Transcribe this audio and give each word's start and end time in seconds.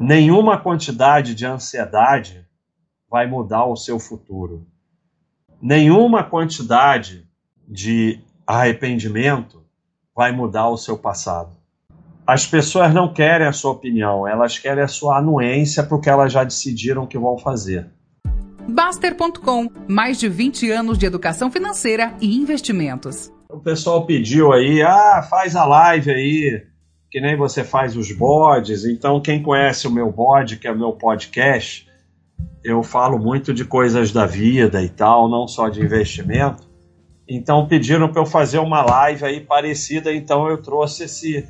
Nenhuma 0.00 0.56
quantidade 0.58 1.34
de 1.34 1.44
ansiedade 1.44 2.46
vai 3.10 3.26
mudar 3.26 3.64
o 3.64 3.74
seu 3.74 3.98
futuro. 3.98 4.64
Nenhuma 5.60 6.22
quantidade 6.22 7.26
de 7.66 8.20
arrependimento 8.46 9.64
vai 10.14 10.30
mudar 10.30 10.68
o 10.68 10.76
seu 10.76 10.96
passado. 10.96 11.50
As 12.24 12.46
pessoas 12.46 12.94
não 12.94 13.12
querem 13.12 13.46
a 13.46 13.52
sua 13.52 13.72
opinião, 13.72 14.28
elas 14.28 14.58
querem 14.58 14.84
a 14.84 14.88
sua 14.88 15.18
anuência 15.18 15.82
porque 15.82 16.08
elas 16.08 16.32
já 16.32 16.44
decidiram 16.44 17.02
o 17.04 17.06
que 17.06 17.18
vão 17.18 17.36
fazer. 17.36 17.90
Baster.com 18.68 19.68
mais 19.88 20.20
de 20.20 20.28
20 20.28 20.70
anos 20.70 20.98
de 20.98 21.06
educação 21.06 21.50
financeira 21.50 22.14
e 22.20 22.36
investimentos. 22.36 23.32
O 23.48 23.58
pessoal 23.58 24.04
pediu 24.04 24.52
aí, 24.52 24.82
ah, 24.82 25.26
faz 25.28 25.56
a 25.56 25.64
live 25.64 26.10
aí, 26.10 26.67
que 27.10 27.20
nem 27.20 27.36
você 27.36 27.64
faz 27.64 27.96
os 27.96 28.12
bodes. 28.12 28.84
Então, 28.84 29.20
quem 29.20 29.42
conhece 29.42 29.86
o 29.86 29.90
meu 29.90 30.10
bode, 30.12 30.56
que 30.56 30.66
é 30.66 30.72
o 30.72 30.78
meu 30.78 30.92
podcast, 30.92 31.88
eu 32.62 32.82
falo 32.82 33.18
muito 33.18 33.54
de 33.54 33.64
coisas 33.64 34.12
da 34.12 34.26
vida 34.26 34.82
e 34.82 34.88
tal, 34.88 35.28
não 35.28 35.48
só 35.48 35.68
de 35.68 35.80
investimento. 35.80 36.68
Então, 37.26 37.66
pediram 37.66 38.08
para 38.08 38.22
eu 38.22 38.26
fazer 38.26 38.58
uma 38.58 38.82
live 38.82 39.24
aí 39.24 39.40
parecida, 39.40 40.12
então 40.12 40.48
eu 40.48 40.62
trouxe 40.62 41.04
esse 41.04 41.46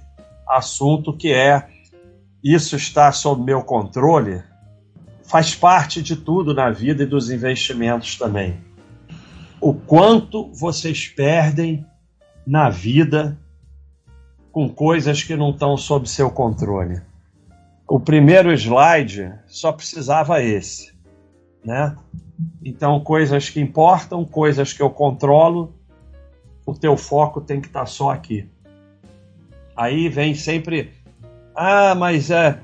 assunto 0.48 1.16
que 1.16 1.32
é 1.32 1.68
isso 2.42 2.76
está 2.76 3.10
sob 3.12 3.42
meu 3.42 3.62
controle. 3.62 4.42
Faz 5.24 5.54
parte 5.54 6.00
de 6.02 6.16
tudo 6.16 6.54
na 6.54 6.70
vida 6.70 7.02
e 7.02 7.06
dos 7.06 7.30
investimentos 7.30 8.16
também. 8.16 8.58
O 9.60 9.74
quanto 9.74 10.50
vocês 10.52 11.08
perdem 11.08 11.84
na 12.46 12.70
vida 12.70 13.38
com 14.58 14.68
coisas 14.68 15.22
que 15.22 15.36
não 15.36 15.50
estão 15.50 15.76
sob 15.76 16.08
seu 16.08 16.28
controle. 16.28 17.00
O 17.86 18.00
primeiro 18.00 18.52
slide 18.52 19.32
só 19.46 19.70
precisava 19.70 20.42
esse, 20.42 20.92
né? 21.64 21.94
Então, 22.64 22.98
coisas 22.98 23.48
que 23.48 23.60
importam, 23.60 24.24
coisas 24.24 24.72
que 24.72 24.82
eu 24.82 24.90
controlo, 24.90 25.72
o 26.66 26.74
teu 26.74 26.96
foco 26.96 27.40
tem 27.40 27.60
que 27.60 27.68
estar 27.68 27.80
tá 27.80 27.86
só 27.86 28.10
aqui. 28.10 28.48
Aí 29.76 30.08
vem 30.08 30.34
sempre, 30.34 30.92
ah, 31.54 31.94
mas 31.94 32.28
é, 32.28 32.58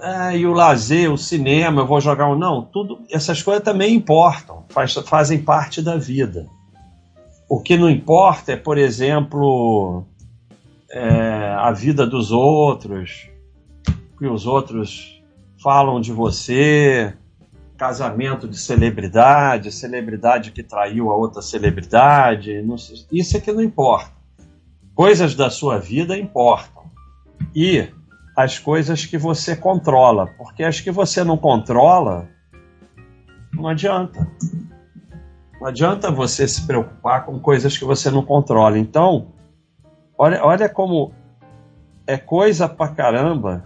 é, 0.00 0.38
e 0.38 0.46
o 0.46 0.54
lazer, 0.54 1.12
o 1.12 1.18
cinema, 1.18 1.82
eu 1.82 1.86
vou 1.86 2.00
jogar 2.00 2.30
um. 2.30 2.34
Não, 2.34 2.62
tudo, 2.62 3.02
essas 3.10 3.42
coisas 3.42 3.62
também 3.62 3.94
importam, 3.94 4.64
faz, 4.70 4.94
fazem 4.94 5.42
parte 5.42 5.82
da 5.82 5.98
vida. 5.98 6.46
O 7.46 7.60
que 7.60 7.76
não 7.76 7.90
importa 7.90 8.52
é, 8.52 8.56
por 8.56 8.78
exemplo, 8.78 10.06
é, 10.90 11.54
a 11.56 11.70
vida 11.72 12.06
dos 12.06 12.32
outros, 12.32 13.28
que 14.18 14.26
os 14.26 14.46
outros 14.46 15.22
falam 15.62 16.00
de 16.00 16.12
você, 16.12 17.14
casamento 17.76 18.46
de 18.46 18.58
celebridade, 18.58 19.72
celebridade 19.72 20.52
que 20.52 20.62
traiu 20.62 21.10
a 21.10 21.16
outra 21.16 21.40
celebridade, 21.40 22.60
não, 22.62 22.76
isso 23.10 23.36
é 23.36 23.40
que 23.40 23.52
não 23.52 23.62
importa. 23.62 24.10
Coisas 24.94 25.34
da 25.34 25.48
sua 25.48 25.78
vida 25.78 26.18
importam. 26.18 26.82
E 27.54 27.88
as 28.36 28.58
coisas 28.58 29.06
que 29.06 29.16
você 29.16 29.56
controla, 29.56 30.26
porque 30.36 30.62
as 30.62 30.80
que 30.80 30.90
você 30.90 31.24
não 31.24 31.38
controla, 31.38 32.28
não 33.52 33.66
adianta. 33.66 34.28
Não 35.60 35.66
adianta 35.66 36.10
você 36.10 36.48
se 36.48 36.66
preocupar 36.66 37.24
com 37.24 37.38
coisas 37.38 37.76
que 37.76 37.84
você 37.84 38.10
não 38.10 38.22
controla. 38.22 38.78
Então, 38.78 39.32
olha, 40.20 40.44
olha 40.44 40.68
como 40.68 41.12
é 42.06 42.18
coisa 42.18 42.68
pra 42.68 42.88
caramba. 42.88 43.64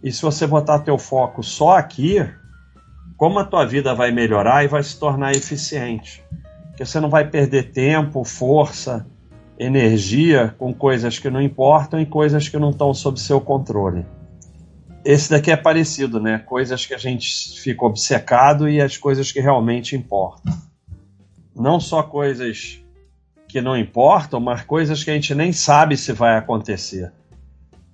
E 0.00 0.12
se 0.12 0.22
você 0.22 0.46
botar 0.46 0.78
teu 0.78 0.96
foco 0.96 1.42
só 1.42 1.76
aqui, 1.76 2.24
como 3.16 3.40
a 3.40 3.44
tua 3.44 3.66
vida 3.66 3.92
vai 3.92 4.12
melhorar 4.12 4.64
e 4.64 4.68
vai 4.68 4.82
se 4.84 4.96
tornar 4.98 5.32
eficiente. 5.32 6.24
Porque 6.68 6.84
você 6.84 7.00
não 7.00 7.10
vai 7.10 7.28
perder 7.28 7.72
tempo, 7.72 8.22
força, 8.22 9.04
energia 9.58 10.54
com 10.56 10.72
coisas 10.72 11.18
que 11.18 11.28
não 11.28 11.42
importam 11.42 12.00
e 12.00 12.06
coisas 12.06 12.48
que 12.48 12.56
não 12.56 12.70
estão 12.70 12.94
sob 12.94 13.18
seu 13.18 13.40
controle. 13.40 14.06
Esse 15.04 15.30
daqui 15.30 15.50
é 15.50 15.56
parecido, 15.56 16.20
né? 16.20 16.38
Coisas 16.38 16.86
que 16.86 16.94
a 16.94 16.98
gente 16.98 17.60
fica 17.60 17.84
obcecado 17.84 18.68
e 18.68 18.80
as 18.80 18.96
coisas 18.96 19.32
que 19.32 19.40
realmente 19.40 19.96
importam 19.96 20.68
não 21.58 21.80
só 21.80 22.02
coisas 22.02 22.80
que 23.48 23.60
não 23.60 23.76
importam, 23.76 24.38
mas 24.38 24.62
coisas 24.62 25.02
que 25.02 25.10
a 25.10 25.14
gente 25.14 25.34
nem 25.34 25.52
sabe 25.52 25.96
se 25.96 26.12
vai 26.12 26.36
acontecer. 26.36 27.12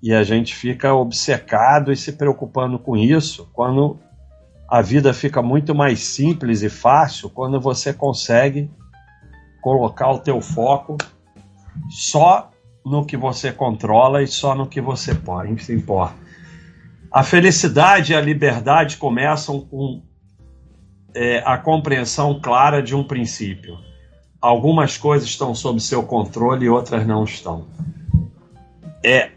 E 0.02 0.12
a 0.12 0.22
gente 0.22 0.54
fica 0.54 0.92
obcecado 0.92 1.92
e 1.92 1.96
se 1.96 2.12
preocupando 2.12 2.78
com 2.78 2.96
isso, 2.96 3.48
quando 3.52 3.98
a 4.68 4.82
vida 4.82 5.14
fica 5.14 5.40
muito 5.40 5.74
mais 5.74 6.00
simples 6.00 6.62
e 6.62 6.68
fácil 6.68 7.30
quando 7.30 7.60
você 7.60 7.92
consegue 7.92 8.70
colocar 9.62 10.10
o 10.10 10.18
teu 10.18 10.40
foco 10.40 10.98
só 11.88 12.50
no 12.84 13.06
que 13.06 13.16
você 13.16 13.52
controla 13.52 14.22
e 14.22 14.26
só 14.26 14.54
no 14.54 14.66
que 14.66 14.80
você 14.80 15.14
pode, 15.14 15.62
se 15.62 15.72
importa. 15.72 16.16
A 17.10 17.22
felicidade 17.22 18.12
e 18.12 18.16
a 18.16 18.20
liberdade 18.20 18.96
começam 18.96 19.60
com 19.60 20.02
é, 21.14 21.42
a 21.46 21.56
compreensão 21.56 22.40
clara 22.40 22.82
de 22.82 22.94
um 22.94 23.04
princípio. 23.04 23.78
Algumas 24.44 24.98
coisas 24.98 25.26
estão 25.26 25.54
sob 25.54 25.80
seu 25.80 26.02
controle 26.02 26.66
e 26.66 26.68
outras 26.68 27.06
não 27.06 27.24
estão. 27.24 27.64
É 29.02 29.30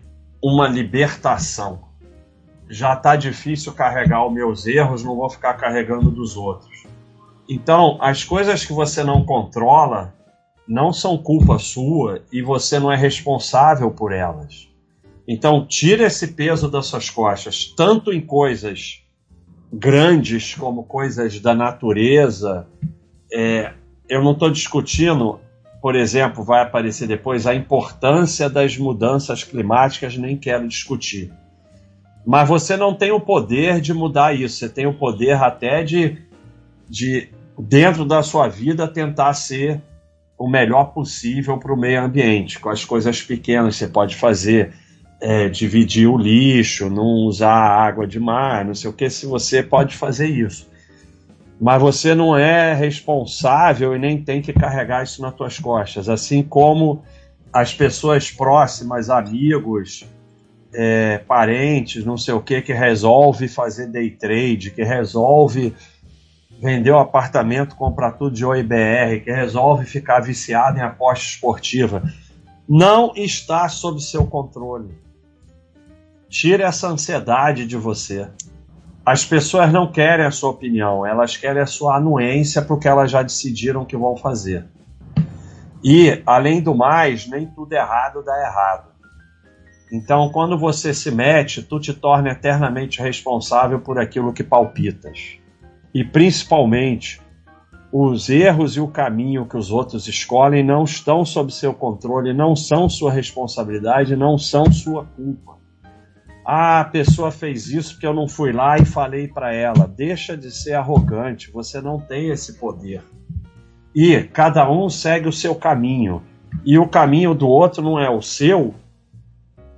uma 0.44 0.68
libertação. 0.68 1.79
Já 2.69 2.91
está 2.91 3.16
difícil 3.16 3.72
carregar 3.72 4.28
os 4.28 4.34
meus 4.34 4.68
erros, 4.68 5.06
não 5.06 5.16
vou 5.16 5.29
ficar 5.29 5.53
carregando 5.53 6.12
dos 6.12 6.35
outros. 6.35 6.84
Então, 7.47 7.97
as 8.01 8.25
coisas 8.25 8.66
que 8.66 8.73
você 8.73 9.01
não 9.01 9.25
controla 9.25 10.13
não 10.68 10.91
são 10.91 11.18
culpa 11.18 11.57
sua 11.57 12.22
e 12.29 12.41
você 12.41 12.78
não 12.78 12.91
é 12.91 12.97
responsável 12.97 13.89
por 13.89 14.12
elas. 14.12 14.68
Então, 15.25 15.66
tira 15.66 16.07
esse 16.07 16.34
peso 16.34 16.69
das 16.69 16.85
suas 16.88 17.09
costas, 17.09 17.74
tanto 17.78 18.12
em 18.12 18.19
coisas 18.19 19.06
grandes 19.72 20.53
como 20.53 20.84
coisas 20.84 21.39
da 21.39 21.56
natureza. 21.56 22.68
É, 23.31 23.72
eu 24.09 24.23
não 24.23 24.31
estou 24.31 24.50
discutindo, 24.50 25.40
por 25.81 25.95
exemplo, 25.95 26.44
vai 26.44 26.62
aparecer 26.62 27.07
depois 27.07 27.45
a 27.45 27.53
importância 27.53 28.50
das 28.50 28.78
mudanças 28.78 29.44
climáticas, 29.44 30.18
nem 30.18 30.38
quero 30.38 30.68
discutir. 30.68 31.31
Mas 32.25 32.47
você 32.47 32.75
não 32.75 32.94
tem 32.94 33.12
o 33.12 33.22
poder 33.22 33.79
de 33.79 33.94
mudar 33.94 34.34
isso, 34.34 34.57
você 34.57 34.69
tem 34.69 34.85
o 34.85 34.94
poder 34.94 35.41
até 35.41 35.84
de, 35.84 36.18
de 36.90 37.29
dentro 37.57 38.03
da 38.03 38.22
sua 38.22 38.47
vida, 38.47 38.88
tentar 38.88 39.34
ser 39.34 39.81
o 40.38 40.47
melhor 40.47 40.94
possível 40.94 41.57
para 41.57 41.74
o 41.74 41.78
meio 41.78 42.01
ambiente, 42.01 42.59
com 42.59 42.69
as 42.69 42.85
coisas 42.85 43.22
pequenas 43.22 43.75
que 43.75 43.79
você 43.79 43.88
pode 43.88 44.16
fazer 44.16 44.74
é, 45.19 45.50
dividir 45.50 46.07
o 46.07 46.18
lixo, 46.18 46.89
não 46.89 47.25
usar 47.25 47.56
água 47.56 48.06
demais, 48.06 48.68
não 48.68 48.75
sei 48.75 48.89
o 48.89 48.94
que, 48.94 49.09
se 49.09 49.25
você 49.25 49.63
pode 49.63 49.95
fazer 49.95 50.28
isso. 50.28 50.69
Mas 51.59 51.81
você 51.81 52.13
não 52.13 52.38
é 52.38 52.73
responsável 52.73 53.95
e 53.95 54.00
nem 54.00 54.22
tem 54.22 54.41
que 54.41 54.53
carregar 54.53 55.03
isso 55.03 55.22
nas 55.22 55.34
tuas 55.34 55.57
costas. 55.59 56.07
Assim 56.07 56.44
como 56.44 57.01
as 57.51 57.73
pessoas 57.73 58.29
próximas, 58.29 59.09
amigos, 59.09 60.06
é, 60.73 61.18
parentes, 61.19 62.06
não 62.06 62.18
sei 62.18 62.34
o 62.34 62.41
que, 62.41 62.62
que 62.62 62.73
resolve 62.73 63.47
fazer 63.47 63.88
day 63.88 64.12
trade, 64.12 64.72
que 64.72 64.84
resolve 64.84 65.73
vender 66.62 66.91
o 66.91 67.00
apartamento, 67.00 67.75
comprar 67.75 68.13
tudo 68.13 68.35
de 68.35 68.45
OIBR, 68.45 69.24
que 69.24 69.31
resolve 69.31 69.85
ficar 69.85 70.19
viciado 70.19 70.78
em 70.78 70.81
aposta 70.81 71.25
esportiva, 71.25 72.03
não 72.68 73.13
está 73.16 73.69
sob 73.69 74.01
seu 74.01 74.25
controle. 74.25 74.97
Tire 76.29 76.63
essa 76.63 76.88
ansiedade 76.88 77.66
de 77.66 77.78
você. 77.78 78.28
As 79.07 79.24
pessoas 79.24 79.71
não 79.71 79.89
querem 79.89 80.25
a 80.25 80.31
sua 80.31 80.50
opinião, 80.50 81.06
elas 81.06 81.38
querem 81.38 81.62
a 81.62 81.65
sua 81.65 81.95
anuência 81.95 82.62
porque 82.62 82.89
elas 82.89 83.09
já 83.09 83.24
decidiram 83.24 83.83
o 83.83 83.86
que 83.86 83.95
vão 83.95 84.18
fazer. 84.18 84.65
E, 85.81 86.21
além 86.25 86.62
do 86.62 86.75
mais, 86.75 87.25
nem 87.25 87.48
tudo 87.48 87.71
errado 87.71 88.21
dá 88.21 88.38
errado. 88.38 88.89
Então, 89.94 90.30
quando 90.30 90.57
você 90.57 90.94
se 90.94 91.09
mete, 91.09 91.63
tu 91.63 91.80
te 91.80 91.94
torna 91.94 92.31
eternamente 92.31 93.01
responsável 93.01 93.80
por 93.80 93.98
aquilo 93.98 94.33
que 94.33 94.44
palpitas. 94.44 95.39
E, 95.94 96.04
principalmente, 96.04 97.21
os 97.94 98.30
erros 98.30 98.75
e 98.75 98.81
o 98.81 98.89
caminho 98.89 99.45
que 99.45 99.56
os 99.56 99.71
outros 99.71 100.06
escolhem 100.09 100.65
não 100.65 100.83
estão 100.83 101.24
sob 101.24 101.54
seu 101.54 101.74
controle, 101.74 102.33
não 102.33 102.57
são 102.57 102.89
sua 102.89 103.09
responsabilidade, 103.09 104.18
não 104.18 104.38
são 104.38 104.69
sua 104.69 105.06
culpa. 105.06 105.56
Ah, 106.49 106.79
a 106.79 106.85
pessoa 106.85 107.29
fez 107.29 107.67
isso 107.67 107.94
porque 107.94 108.07
eu 108.07 108.13
não 108.13 108.25
fui 108.25 108.53
lá 108.53 108.77
e 108.77 108.85
falei 108.85 109.27
para 109.27 109.53
ela. 109.53 109.85
Deixa 109.85 110.38
de 110.38 110.49
ser 110.49 110.75
arrogante, 110.75 111.51
você 111.51 111.81
não 111.81 111.99
tem 111.99 112.29
esse 112.29 112.53
poder. 112.53 113.03
E 113.94 114.23
cada 114.23 114.69
um 114.71 114.89
segue 114.89 115.27
o 115.27 115.33
seu 115.33 115.53
caminho. 115.53 116.23
E 116.65 116.79
o 116.79 116.88
caminho 116.88 117.35
do 117.35 117.49
outro 117.49 117.83
não 117.83 117.99
é 117.99 118.09
o 118.09 118.21
seu, 118.21 118.73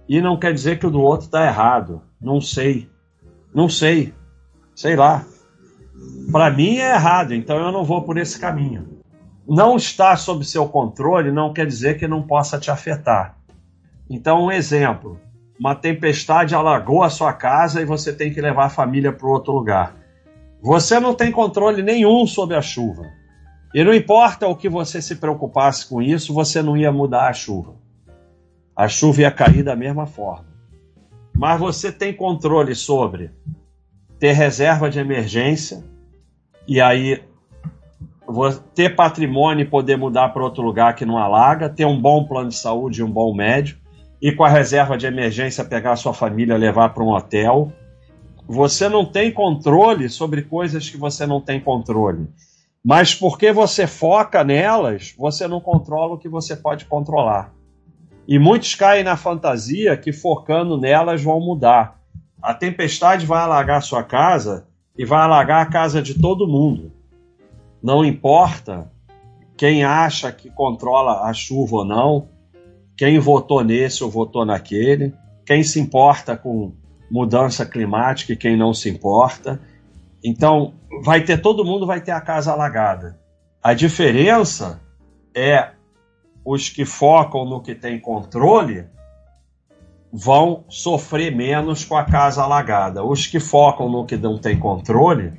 e 0.09 0.19
não 0.19 0.37
quer 0.37 0.51
dizer 0.51 0.79
que 0.79 0.87
o 0.87 0.89
do 0.89 0.99
outro 0.99 1.27
está 1.27 1.45
errado. 1.45 2.01
Não 2.19 2.41
sei. 2.41 2.89
Não 3.53 3.69
sei. 3.69 4.11
Sei 4.75 4.95
lá. 4.95 5.23
Para 6.31 6.49
mim 6.49 6.77
é 6.77 6.93
errado, 6.95 7.33
então 7.33 7.57
eu 7.57 7.71
não 7.71 7.83
vou 7.83 8.01
por 8.01 8.17
esse 8.17 8.39
caminho. 8.39 9.01
Não 9.47 9.75
estar 9.75 10.17
sob 10.17 10.43
seu 10.43 10.67
controle 10.67 11.31
não 11.31 11.53
quer 11.53 11.67
dizer 11.67 11.99
que 11.99 12.07
não 12.07 12.23
possa 12.23 12.59
te 12.59 12.71
afetar. 12.71 13.37
Então, 14.09 14.45
um 14.45 14.51
exemplo: 14.51 15.19
uma 15.59 15.75
tempestade 15.75 16.55
alagou 16.55 17.03
a 17.03 17.09
sua 17.09 17.33
casa 17.33 17.81
e 17.81 17.85
você 17.85 18.13
tem 18.13 18.31
que 18.31 18.39
levar 18.39 18.65
a 18.65 18.69
família 18.69 19.11
para 19.11 19.27
outro 19.27 19.51
lugar. 19.51 19.93
Você 20.61 20.99
não 20.99 21.13
tem 21.13 21.31
controle 21.31 21.81
nenhum 21.81 22.25
sobre 22.25 22.55
a 22.55 22.61
chuva. 22.61 23.03
E 23.73 23.83
não 23.83 23.93
importa 23.93 24.47
o 24.47 24.55
que 24.55 24.69
você 24.69 25.01
se 25.01 25.17
preocupasse 25.17 25.87
com 25.87 26.01
isso, 26.01 26.33
você 26.33 26.61
não 26.61 26.77
ia 26.77 26.91
mudar 26.91 27.27
a 27.27 27.33
chuva. 27.33 27.75
A 28.75 28.87
chuva 28.87 29.21
ia 29.21 29.31
cair 29.31 29.61
da 29.61 29.75
mesma 29.75 30.05
forma. 30.05 30.45
Mas 31.35 31.59
você 31.59 31.91
tem 31.91 32.13
controle 32.13 32.73
sobre 32.73 33.31
ter 34.17 34.31
reserva 34.31 34.89
de 34.89 34.99
emergência 34.99 35.83
e 36.67 36.79
aí 36.79 37.21
ter 38.73 38.95
patrimônio 38.95 39.63
e 39.63 39.69
poder 39.69 39.97
mudar 39.97 40.29
para 40.29 40.43
outro 40.43 40.63
lugar 40.63 40.95
que 40.95 41.05
não 41.05 41.17
alaga, 41.17 41.69
ter 41.69 41.85
um 41.85 41.99
bom 41.99 42.25
plano 42.25 42.49
de 42.49 42.55
saúde 42.55 43.01
e 43.01 43.03
um 43.03 43.11
bom 43.11 43.33
médico, 43.33 43.78
e 44.21 44.31
com 44.31 44.43
a 44.43 44.49
reserva 44.49 44.97
de 44.97 45.05
emergência 45.05 45.63
pegar 45.63 45.93
a 45.93 45.95
sua 45.95 46.13
família 46.13 46.57
levar 46.57 46.89
para 46.89 47.03
um 47.03 47.13
hotel. 47.13 47.71
Você 48.47 48.89
não 48.89 49.05
tem 49.05 49.31
controle 49.31 50.09
sobre 50.09 50.41
coisas 50.41 50.89
que 50.89 50.97
você 50.97 51.25
não 51.25 51.39
tem 51.39 51.59
controle. 51.59 52.27
Mas 52.83 53.13
porque 53.13 53.51
você 53.51 53.85
foca 53.85 54.43
nelas, 54.43 55.13
você 55.17 55.47
não 55.47 55.59
controla 55.59 56.15
o 56.15 56.17
que 56.17 56.29
você 56.29 56.55
pode 56.55 56.85
controlar. 56.85 57.53
E 58.27 58.37
muitos 58.37 58.75
caem 58.75 59.03
na 59.03 59.17
fantasia 59.17 59.97
que 59.97 60.11
focando 60.11 60.77
nelas 60.77 61.21
vão 61.21 61.39
mudar. 61.39 61.99
A 62.41 62.53
tempestade 62.53 63.25
vai 63.25 63.41
alagar 63.41 63.81
sua 63.81 64.03
casa 64.03 64.67
e 64.97 65.05
vai 65.05 65.19
alagar 65.19 65.61
a 65.61 65.69
casa 65.69 66.01
de 66.01 66.19
todo 66.19 66.47
mundo. 66.47 66.91
Não 67.81 68.03
importa 68.03 68.91
quem 69.57 69.83
acha 69.83 70.31
que 70.31 70.49
controla 70.49 71.23
a 71.23 71.33
chuva 71.33 71.77
ou 71.77 71.85
não, 71.85 72.29
quem 72.99 73.17
votou 73.17 73.63
nesse 73.63 74.03
ou 74.03 74.11
votou 74.11 74.45
naquele, 74.45 75.13
quem 75.45 75.63
se 75.63 75.79
importa 75.79 76.35
com 76.35 76.73
mudança 77.09 77.65
climática 77.65 78.33
e 78.33 78.35
quem 78.35 78.57
não 78.57 78.73
se 78.73 78.89
importa. 78.89 79.57
Então, 80.21 80.73
vai 81.01 81.23
ter 81.23 81.37
todo 81.37 81.63
mundo 81.63 81.87
vai 81.87 82.01
ter 82.01 82.11
a 82.11 82.19
casa 82.19 82.51
alagada. 82.51 83.17
A 83.63 83.73
diferença 83.73 84.81
é 85.33 85.69
os 86.43 86.67
que 86.67 86.83
focam 86.83 87.45
no 87.45 87.61
que 87.61 87.73
tem 87.73 87.97
controle 87.97 88.85
vão 90.11 90.65
sofrer 90.67 91.33
menos 91.33 91.85
com 91.85 91.95
a 91.95 92.03
casa 92.03 92.43
alagada. 92.43 93.01
Os 93.01 93.25
que 93.25 93.39
focam 93.39 93.89
no 93.89 94.05
que 94.05 94.17
não 94.17 94.37
tem 94.37 94.59
controle 94.59 95.31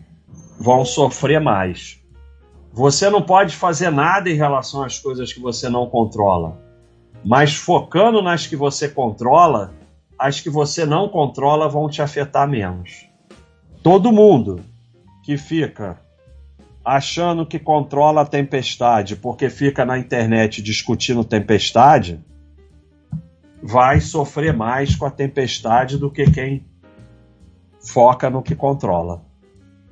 vão 0.59 0.83
sofrer 0.83 1.39
mais. 1.39 2.01
Você 2.73 3.11
não 3.11 3.21
pode 3.21 3.55
fazer 3.55 3.91
nada 3.91 4.31
em 4.31 4.35
relação 4.35 4.83
às 4.83 4.99
coisas 4.99 5.31
que 5.31 5.41
você 5.41 5.69
não 5.69 5.91
controla, 5.91 6.70
mas 7.25 7.55
focando 7.55 8.23
nas 8.23 8.47
que 8.47 8.57
você 8.57 8.89
controla, 8.89 9.73
as 10.19 10.41
que 10.41 10.51
você 10.51 10.85
não 10.85 11.09
controla 11.09 11.69
vão 11.69 11.89
te 11.89 12.03
afetar 12.03 12.49
menos. 12.49 13.07
Todo 13.83 14.13
mundo 14.13 14.61
que 15.23 15.37
fica 15.37 15.99
achando 16.85 17.47
que 17.47 17.59
controla 17.59 18.23
a 18.23 18.27
tempestade 18.27 19.17
porque 19.17 19.51
fica 19.51 19.85
na 19.85 19.99
internet 19.99 20.63
discutindo 20.63 21.23
tempestade, 21.23 22.21
vai 23.63 24.01
sofrer 24.01 24.55
mais 24.55 24.97
com 24.97 25.05
a 25.05 25.11
tempestade 25.11 25.99
do 25.99 26.11
que 26.11 26.31
quem 26.31 26.65
foca 27.81 28.31
no 28.31 28.43
que 28.43 28.55
controla. 28.55 29.23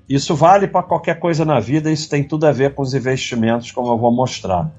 Isso 0.08 0.34
vale 0.34 0.66
para 0.66 0.82
qualquer 0.82 1.18
coisa 1.18 1.44
na 1.44 1.60
vida, 1.60 1.92
isso 1.92 2.08
tem 2.08 2.24
tudo 2.24 2.46
a 2.46 2.52
ver 2.52 2.74
com 2.74 2.82
os 2.82 2.94
investimentos, 2.94 3.70
como 3.70 3.92
eu 3.92 3.98
vou 3.98 4.10
mostrar. 4.10 4.72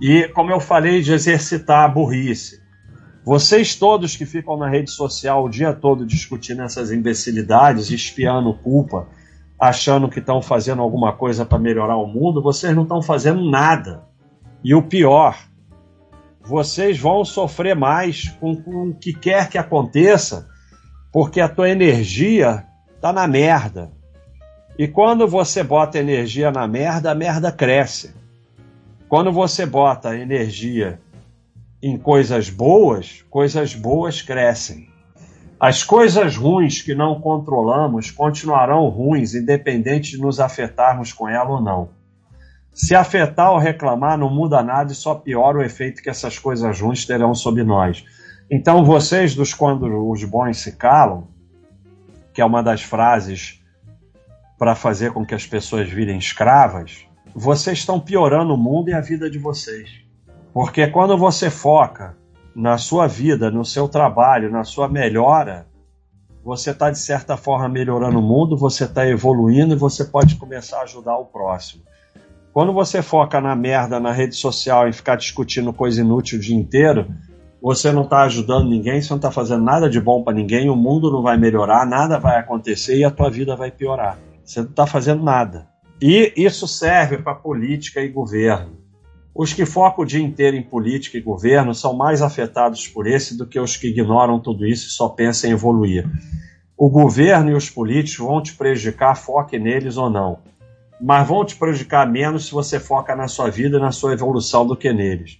E 0.00 0.28
como 0.28 0.50
eu 0.50 0.60
falei 0.60 1.00
de 1.00 1.12
exercitar 1.12 1.84
a 1.84 1.88
burrice. 1.88 2.62
Vocês 3.24 3.74
todos 3.74 4.16
que 4.16 4.26
ficam 4.26 4.56
na 4.56 4.68
rede 4.68 4.90
social 4.90 5.44
o 5.44 5.48
dia 5.48 5.72
todo 5.72 6.04
discutindo 6.04 6.62
essas 6.62 6.92
imbecilidades, 6.92 7.90
espiando 7.90 8.52
culpa, 8.52 9.08
achando 9.58 10.10
que 10.10 10.18
estão 10.18 10.42
fazendo 10.42 10.82
alguma 10.82 11.12
coisa 11.14 11.44
para 11.46 11.58
melhorar 11.58 11.96
o 11.96 12.06
mundo, 12.06 12.42
vocês 12.42 12.74
não 12.76 12.82
estão 12.82 13.00
fazendo 13.00 13.48
nada. 13.50 14.04
E 14.62 14.74
o 14.74 14.82
pior, 14.82 15.38
vocês 16.42 16.98
vão 16.98 17.24
sofrer 17.24 17.74
mais 17.74 18.28
com, 18.40 18.54
com 18.56 18.88
o 18.88 18.94
que 18.94 19.14
quer 19.14 19.48
que 19.48 19.56
aconteça, 19.56 20.46
porque 21.10 21.40
a 21.40 21.48
tua 21.48 21.70
energia 21.70 22.66
está 22.94 23.10
na 23.10 23.26
merda. 23.26 23.90
E 24.78 24.86
quando 24.86 25.26
você 25.26 25.62
bota 25.62 25.98
energia 25.98 26.50
na 26.50 26.68
merda, 26.68 27.10
a 27.10 27.14
merda 27.14 27.50
cresce. 27.50 28.14
Quando 29.08 29.30
você 29.30 29.66
bota 29.66 30.16
energia 30.16 31.00
em 31.82 31.98
coisas 31.98 32.48
boas, 32.48 33.22
coisas 33.28 33.74
boas 33.74 34.22
crescem. 34.22 34.88
As 35.60 35.82
coisas 35.82 36.36
ruins 36.36 36.80
que 36.80 36.94
não 36.94 37.20
controlamos 37.20 38.10
continuarão 38.10 38.88
ruins, 38.88 39.34
independente 39.34 40.12
de 40.12 40.18
nos 40.18 40.40
afetarmos 40.40 41.12
com 41.12 41.28
ela 41.28 41.50
ou 41.50 41.60
não. 41.60 41.90
Se 42.72 42.94
afetar 42.94 43.52
ou 43.52 43.58
reclamar 43.58 44.18
não 44.18 44.28
muda 44.28 44.62
nada 44.62 44.92
e 44.92 44.96
só 44.96 45.14
piora 45.14 45.58
o 45.58 45.62
efeito 45.62 46.02
que 46.02 46.10
essas 46.10 46.38
coisas 46.38 46.80
ruins 46.80 47.06
terão 47.06 47.34
sobre 47.34 47.62
nós. 47.62 48.04
Então, 48.50 48.84
vocês 48.84 49.34
dos 49.34 49.54
quando 49.54 50.10
os 50.10 50.24
bons 50.24 50.58
se 50.58 50.72
calam, 50.72 51.28
que 52.32 52.40
é 52.40 52.44
uma 52.44 52.62
das 52.62 52.82
frases 52.82 53.62
para 54.58 54.74
fazer 54.74 55.12
com 55.12 55.24
que 55.24 55.34
as 55.34 55.46
pessoas 55.46 55.88
virem 55.88 56.18
escravas, 56.18 57.06
vocês 57.34 57.78
estão 57.78 57.98
piorando 57.98 58.54
o 58.54 58.58
mundo 58.58 58.90
e 58.90 58.94
a 58.94 59.00
vida 59.00 59.28
de 59.28 59.38
vocês. 59.38 59.90
Porque 60.52 60.86
quando 60.86 61.18
você 61.18 61.50
foca 61.50 62.16
na 62.54 62.78
sua 62.78 63.08
vida, 63.08 63.50
no 63.50 63.64
seu 63.64 63.88
trabalho, 63.88 64.52
na 64.52 64.62
sua 64.62 64.88
melhora, 64.88 65.66
você 66.44 66.70
está 66.70 66.90
de 66.90 66.98
certa 66.98 67.36
forma 67.36 67.68
melhorando 67.68 68.20
o 68.20 68.22
mundo, 68.22 68.56
você 68.56 68.84
está 68.84 69.08
evoluindo 69.08 69.74
e 69.74 69.78
você 69.78 70.04
pode 70.04 70.36
começar 70.36 70.78
a 70.78 70.82
ajudar 70.82 71.16
o 71.16 71.24
próximo. 71.24 71.82
Quando 72.52 72.72
você 72.72 73.02
foca 73.02 73.40
na 73.40 73.56
merda 73.56 73.98
na 73.98 74.12
rede 74.12 74.36
social 74.36 74.88
e 74.88 74.92
ficar 74.92 75.16
discutindo 75.16 75.72
coisa 75.72 76.00
inútil 76.00 76.38
o 76.38 76.40
dia 76.40 76.54
inteiro, 76.54 77.08
você 77.60 77.90
não 77.90 78.02
está 78.02 78.22
ajudando 78.22 78.68
ninguém, 78.68 79.02
você 79.02 79.10
não 79.10 79.16
está 79.16 79.32
fazendo 79.32 79.64
nada 79.64 79.90
de 79.90 80.00
bom 80.00 80.22
para 80.22 80.34
ninguém, 80.34 80.70
o 80.70 80.76
mundo 80.76 81.10
não 81.10 81.22
vai 81.22 81.36
melhorar, 81.36 81.84
nada 81.84 82.16
vai 82.16 82.38
acontecer 82.38 82.96
e 82.96 83.02
a 83.02 83.10
tua 83.10 83.28
vida 83.28 83.56
vai 83.56 83.72
piorar. 83.72 84.18
Você 84.44 84.60
não 84.60 84.68
está 84.68 84.86
fazendo 84.86 85.24
nada. 85.24 85.73
E 86.00 86.32
isso 86.36 86.66
serve 86.66 87.18
para 87.18 87.34
política 87.34 88.00
e 88.00 88.08
governo. 88.08 88.78
Os 89.34 89.52
que 89.52 89.66
focam 89.66 90.04
o 90.04 90.06
dia 90.06 90.22
inteiro 90.22 90.56
em 90.56 90.62
política 90.62 91.18
e 91.18 91.20
governo 91.20 91.74
são 91.74 91.94
mais 91.94 92.22
afetados 92.22 92.86
por 92.86 93.06
esse 93.06 93.36
do 93.36 93.46
que 93.46 93.58
os 93.58 93.76
que 93.76 93.88
ignoram 93.88 94.38
tudo 94.38 94.66
isso 94.66 94.88
e 94.88 94.90
só 94.90 95.08
pensam 95.08 95.50
em 95.50 95.52
evoluir. 95.54 96.08
O 96.76 96.88
governo 96.88 97.50
e 97.50 97.54
os 97.54 97.68
políticos 97.68 98.26
vão 98.26 98.42
te 98.42 98.54
prejudicar, 98.54 99.16
foque 99.16 99.58
neles 99.58 99.96
ou 99.96 100.08
não 100.08 100.38
mas 101.00 101.26
vão 101.26 101.44
te 101.44 101.56
prejudicar 101.56 102.10
menos 102.10 102.46
se 102.46 102.52
você 102.52 102.78
foca 102.78 103.14
na 103.14 103.28
sua 103.28 103.50
vida 103.50 103.76
e 103.76 103.80
na 103.80 103.92
sua 103.92 104.12
evolução 104.12 104.66
do 104.66 104.76
que 104.76 104.92
neles. 104.92 105.38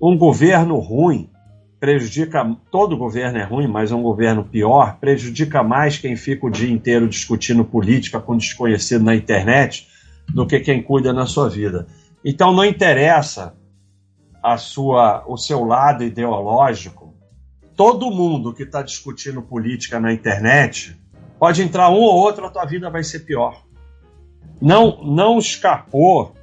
Um 0.00 0.16
governo 0.16 0.78
ruim 0.78 1.30
prejudica, 1.78 2.56
todo 2.70 2.96
governo 2.96 3.38
é 3.38 3.44
ruim, 3.44 3.66
mas 3.66 3.92
um 3.92 4.02
governo 4.02 4.44
pior 4.44 4.96
prejudica 4.98 5.62
mais 5.62 5.98
quem 5.98 6.16
fica 6.16 6.46
o 6.46 6.50
dia 6.50 6.70
inteiro 6.70 7.08
discutindo 7.08 7.64
política 7.64 8.20
com 8.20 8.36
desconhecido 8.36 9.04
na 9.04 9.14
internet 9.14 9.88
do 10.28 10.46
que 10.46 10.60
quem 10.60 10.82
cuida 10.82 11.12
na 11.12 11.26
sua 11.26 11.48
vida. 11.48 11.86
Então 12.24 12.52
não 12.52 12.64
interessa 12.64 13.54
a 14.42 14.56
sua, 14.56 15.24
o 15.26 15.36
seu 15.36 15.64
lado 15.64 16.02
ideológico. 16.02 17.14
Todo 17.76 18.10
mundo 18.10 18.54
que 18.54 18.62
está 18.62 18.82
discutindo 18.82 19.42
política 19.42 20.00
na 20.00 20.12
internet 20.12 20.98
pode 21.38 21.62
entrar 21.62 21.90
um 21.90 22.00
ou 22.00 22.14
outro, 22.14 22.46
a 22.46 22.50
tua 22.50 22.64
vida 22.64 22.88
vai 22.88 23.04
ser 23.04 23.20
pior 23.20 23.66
não, 24.60 25.02
não 25.04 25.38
escapou 25.38 26.34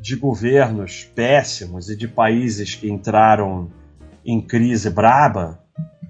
de 0.00 0.16
governos 0.16 1.04
péssimos 1.04 1.90
e 1.90 1.96
de 1.96 2.06
países 2.06 2.74
que 2.74 2.88
entraram 2.88 3.70
em 4.26 4.40
crise 4.40 4.90
braba 4.90 5.60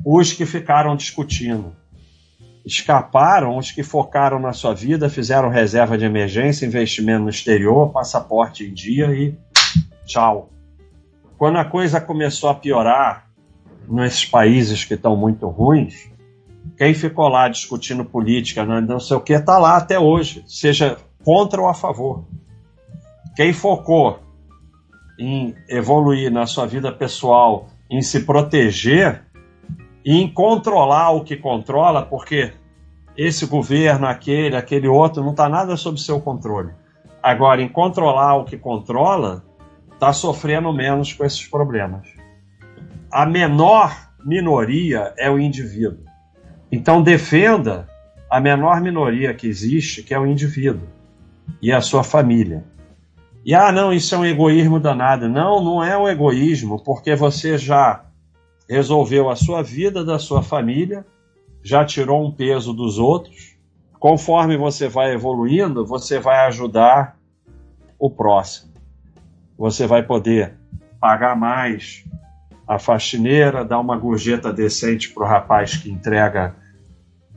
os 0.04 0.32
que 0.32 0.46
ficaram 0.46 0.96
discutindo. 0.96 1.76
Escaparam 2.64 3.58
os 3.58 3.70
que 3.70 3.82
focaram 3.82 4.40
na 4.40 4.52
sua 4.52 4.74
vida, 4.74 5.10
fizeram 5.10 5.50
reserva 5.50 5.98
de 5.98 6.04
emergência, 6.04 6.66
investimento 6.66 7.24
no 7.24 7.28
exterior, 7.28 7.92
passaporte 7.92 8.64
em 8.64 8.72
dia 8.72 9.06
e 9.12 9.36
tchau. 10.04 10.50
Quando 11.36 11.58
a 11.58 11.64
coisa 11.64 12.00
começou 12.00 12.48
a 12.48 12.54
piorar 12.54 13.28
nesses 13.88 14.24
países 14.24 14.84
que 14.84 14.94
estão 14.94 15.16
muito 15.16 15.46
ruins, 15.48 16.10
quem 16.76 16.94
ficou 16.94 17.28
lá 17.28 17.48
discutindo 17.48 18.04
política, 18.04 18.64
não 18.64 18.98
sei 18.98 19.16
o 19.16 19.20
que, 19.20 19.34
está 19.34 19.58
lá 19.58 19.76
até 19.76 19.98
hoje, 19.98 20.42
seja 20.46 20.96
contra 21.22 21.60
ou 21.60 21.68
a 21.68 21.74
favor. 21.74 22.24
Quem 23.36 23.52
focou 23.52 24.18
em 25.18 25.54
evoluir 25.68 26.30
na 26.30 26.46
sua 26.46 26.66
vida 26.66 26.90
pessoal, 26.90 27.68
em 27.90 28.02
se 28.02 28.20
proteger 28.24 29.22
e 30.04 30.20
em 30.20 30.28
controlar 30.28 31.10
o 31.10 31.24
que 31.24 31.36
controla, 31.36 32.04
porque 32.04 32.52
esse 33.16 33.46
governo, 33.46 34.06
aquele, 34.06 34.56
aquele 34.56 34.86
outro, 34.86 35.22
não 35.22 35.30
está 35.30 35.48
nada 35.48 35.76
sob 35.76 35.98
seu 36.00 36.20
controle. 36.20 36.72
Agora, 37.22 37.62
em 37.62 37.68
controlar 37.68 38.36
o 38.36 38.44
que 38.44 38.56
controla, 38.56 39.42
está 39.92 40.12
sofrendo 40.12 40.72
menos 40.72 41.12
com 41.12 41.24
esses 41.24 41.46
problemas. 41.48 42.06
A 43.10 43.24
menor 43.24 44.10
minoria 44.24 45.14
é 45.16 45.30
o 45.30 45.38
indivíduo. 45.38 46.04
Então, 46.70 47.02
defenda 47.02 47.88
a 48.30 48.40
menor 48.40 48.80
minoria 48.80 49.32
que 49.32 49.46
existe, 49.46 50.02
que 50.02 50.12
é 50.12 50.18
o 50.18 50.26
indivíduo 50.26 50.86
e 51.62 51.72
a 51.72 51.80
sua 51.80 52.04
família. 52.04 52.64
E 53.46 53.54
ah, 53.54 53.70
não, 53.70 53.92
isso 53.92 54.12
é 54.12 54.18
um 54.18 54.24
egoísmo 54.24 54.80
danado. 54.80 55.28
Não, 55.28 55.62
não 55.62 55.84
é 55.84 55.96
um 55.96 56.08
egoísmo, 56.08 56.82
porque 56.82 57.14
você 57.14 57.56
já 57.56 58.04
resolveu 58.68 59.30
a 59.30 59.36
sua 59.36 59.62
vida, 59.62 60.04
da 60.04 60.18
sua 60.18 60.42
família, 60.42 61.06
já 61.62 61.84
tirou 61.84 62.26
um 62.26 62.32
peso 62.32 62.72
dos 62.72 62.98
outros. 62.98 63.56
Conforme 64.00 64.56
você 64.56 64.88
vai 64.88 65.14
evoluindo, 65.14 65.86
você 65.86 66.18
vai 66.18 66.44
ajudar 66.48 67.16
o 68.00 68.10
próximo. 68.10 68.72
Você 69.56 69.86
vai 69.86 70.02
poder 70.02 70.58
pagar 71.00 71.36
mais 71.36 72.04
a 72.66 72.80
faxineira, 72.80 73.64
dar 73.64 73.78
uma 73.78 73.96
gorjeta 73.96 74.52
decente 74.52 75.10
para 75.10 75.22
o 75.22 75.28
rapaz 75.28 75.76
que 75.76 75.88
entrega 75.88 76.56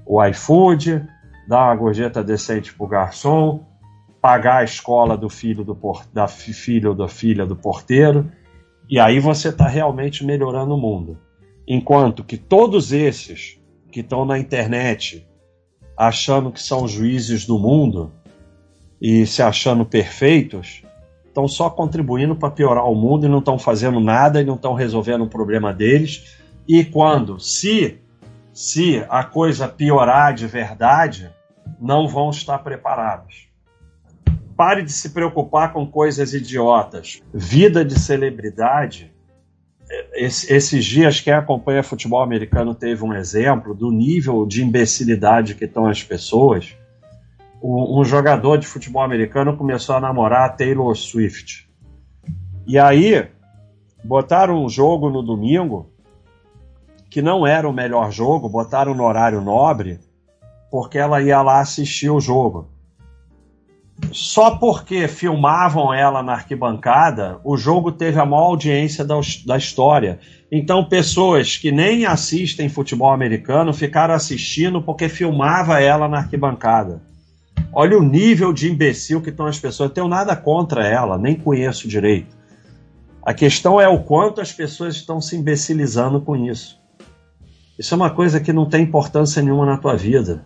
o 0.03 0.25
iFood, 0.25 1.07
dar 1.47 1.65
uma 1.65 1.75
gorjeta 1.75 2.23
decente 2.23 2.73
para 2.73 2.83
o 2.83 2.89
garçom, 2.89 3.68
pagar 4.21 4.57
a 4.57 4.63
escola 4.63 5.17
do 5.17 5.29
filho 5.29 5.63
do 5.63 5.75
por, 5.75 6.05
da 6.13 6.27
filho 6.27 6.89
ou 6.89 6.95
da 6.95 7.07
filha 7.07 7.45
do 7.45 7.55
porteiro, 7.55 8.31
e 8.89 8.99
aí 8.99 9.19
você 9.19 9.49
está 9.49 9.67
realmente 9.67 10.25
melhorando 10.25 10.73
o 10.73 10.77
mundo. 10.77 11.17
Enquanto 11.67 12.23
que 12.23 12.37
todos 12.37 12.91
esses 12.91 13.59
que 13.91 13.99
estão 14.01 14.25
na 14.25 14.39
internet 14.39 15.27
achando 15.95 16.51
que 16.51 16.61
são 16.61 16.87
juízes 16.87 17.45
do 17.45 17.59
mundo 17.59 18.11
e 19.01 19.25
se 19.25 19.41
achando 19.41 19.85
perfeitos, 19.85 20.81
estão 21.27 21.47
só 21.47 21.69
contribuindo 21.69 22.35
para 22.35 22.49
piorar 22.49 22.85
o 22.85 22.95
mundo 22.95 23.25
e 23.25 23.29
não 23.29 23.39
estão 23.39 23.59
fazendo 23.59 23.99
nada 23.99 24.41
e 24.41 24.45
não 24.45 24.55
estão 24.55 24.73
resolvendo 24.73 25.23
o 25.23 25.29
problema 25.29 25.73
deles. 25.73 26.39
E 26.67 26.83
quando, 26.83 27.39
se, 27.39 27.99
se 28.53 29.05
a 29.09 29.23
coisa 29.23 29.67
piorar 29.67 30.33
de 30.33 30.47
verdade, 30.47 31.29
não 31.79 32.07
vão 32.07 32.29
estar 32.29 32.59
preparados. 32.59 33.48
Pare 34.59 34.83
de 34.83 34.91
se 34.91 35.11
preocupar 35.11 35.71
com 35.71 35.87
coisas 35.87 36.33
idiotas. 36.33 37.21
Vida 37.33 37.85
de 37.85 37.97
celebridade. 37.97 39.13
esses 40.13 40.83
dias, 40.83 41.21
quem 41.21 41.31
acompanha 41.31 41.81
futebol 41.81 42.21
americano 42.21 42.75
teve 42.75 43.01
um 43.05 43.13
exemplo 43.13 43.73
do 43.73 43.89
nível 43.89 44.45
de 44.45 44.61
imbecilidade 44.61 45.55
que 45.55 45.63
estão 45.63 45.85
as 45.85 46.03
pessoas 46.03 46.75
um, 47.61 48.03
jogador 48.03 48.57
de 48.57 48.67
futebol 48.67 49.01
americano 49.01 49.57
começou 49.57 49.95
a 49.95 49.99
namorar 49.99 50.45
a 50.45 50.49
Taylor 50.49 50.95
Swift. 50.95 51.69
E 52.65 52.77
aí, 52.79 53.27
botaram 54.03 54.63
um 54.63 54.69
jogo 54.69 55.09
no 55.09 55.21
domingo, 55.21 55.89
que 57.09 57.21
não 57.21 57.45
era 57.45 57.67
o 57.67 57.73
melhor 57.73 58.11
jogo, 58.11 58.47
botaram 58.47 58.93
no 58.93 59.03
horário 59.03 59.41
nobre, 59.41 59.99
porque 60.71 60.97
ela 60.97 61.21
ia 61.21 61.41
lá 61.41 61.59
assistir 61.59 62.09
o 62.09 62.19
jogo. 62.19 62.69
Só 64.11 64.57
porque 64.57 65.07
filmavam 65.07 65.93
ela 65.93 66.23
na 66.23 66.33
arquibancada, 66.33 67.39
o 67.43 67.55
jogo 67.55 67.91
teve 67.91 68.19
a 68.19 68.25
maior 68.25 68.45
audiência 68.45 69.05
da, 69.05 69.15
da 69.45 69.57
história. 69.57 70.19
Então, 70.51 70.83
pessoas 70.83 71.57
que 71.57 71.71
nem 71.71 72.05
assistem 72.05 72.69
futebol 72.69 73.11
americano 73.11 73.73
ficaram 73.73 74.13
assistindo 74.13 74.81
porque 74.81 75.07
filmava 75.07 75.79
ela 75.79 76.07
na 76.07 76.17
arquibancada. 76.17 77.01
Olha 77.71 77.97
o 77.97 78.03
nível 78.03 78.51
de 78.51 78.71
imbecil 78.71 79.21
que 79.21 79.29
estão 79.29 79.45
as 79.45 79.59
pessoas. 79.59 79.89
Eu 79.89 79.93
tenho 79.93 80.07
nada 80.07 80.35
contra 80.35 80.87
ela, 80.87 81.17
nem 81.17 81.35
conheço 81.35 81.87
direito. 81.87 82.35
A 83.23 83.33
questão 83.33 83.79
é 83.79 83.87
o 83.87 84.01
quanto 84.03 84.41
as 84.41 84.51
pessoas 84.51 84.95
estão 84.95 85.21
se 85.21 85.35
imbecilizando 85.35 86.19
com 86.21 86.35
isso. 86.35 86.79
Isso 87.77 87.93
é 87.93 87.97
uma 87.97 88.09
coisa 88.09 88.39
que 88.39 88.51
não 88.51 88.67
tem 88.67 88.83
importância 88.83 89.41
nenhuma 89.41 89.65
na 89.65 89.77
tua 89.77 89.95
vida. 89.95 90.43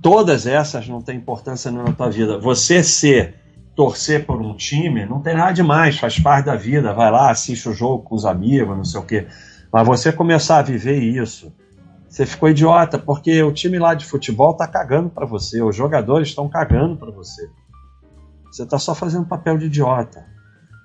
Todas 0.00 0.46
essas 0.46 0.88
não 0.88 1.00
têm 1.00 1.16
importância 1.16 1.70
na 1.70 1.92
tua 1.92 2.10
vida. 2.10 2.38
Você 2.38 2.82
ser, 2.82 3.34
torcer 3.74 4.24
por 4.24 4.40
um 4.40 4.54
time, 4.54 5.04
não 5.04 5.20
tem 5.20 5.34
nada 5.34 5.52
demais, 5.52 5.98
faz 5.98 6.18
parte 6.18 6.46
da 6.46 6.54
vida. 6.54 6.92
Vai 6.92 7.10
lá, 7.10 7.30
assiste 7.30 7.68
o 7.68 7.72
jogo 7.72 8.04
com 8.04 8.14
os 8.14 8.24
amigos, 8.24 8.76
não 8.76 8.84
sei 8.84 9.00
o 9.00 9.04
quê. 9.04 9.26
Mas 9.72 9.86
você 9.86 10.12
começar 10.12 10.58
a 10.58 10.62
viver 10.62 11.02
isso, 11.02 11.52
você 12.08 12.24
ficou 12.24 12.48
idiota, 12.48 12.98
porque 12.98 13.42
o 13.42 13.52
time 13.52 13.78
lá 13.78 13.94
de 13.94 14.06
futebol 14.06 14.54
tá 14.54 14.66
cagando 14.66 15.10
para 15.10 15.26
você, 15.26 15.62
os 15.62 15.76
jogadores 15.76 16.28
estão 16.28 16.48
cagando 16.48 16.96
para 16.96 17.10
você. 17.10 17.50
Você 18.50 18.64
tá 18.64 18.78
só 18.78 18.94
fazendo 18.94 19.26
papel 19.26 19.58
de 19.58 19.66
idiota. 19.66 20.24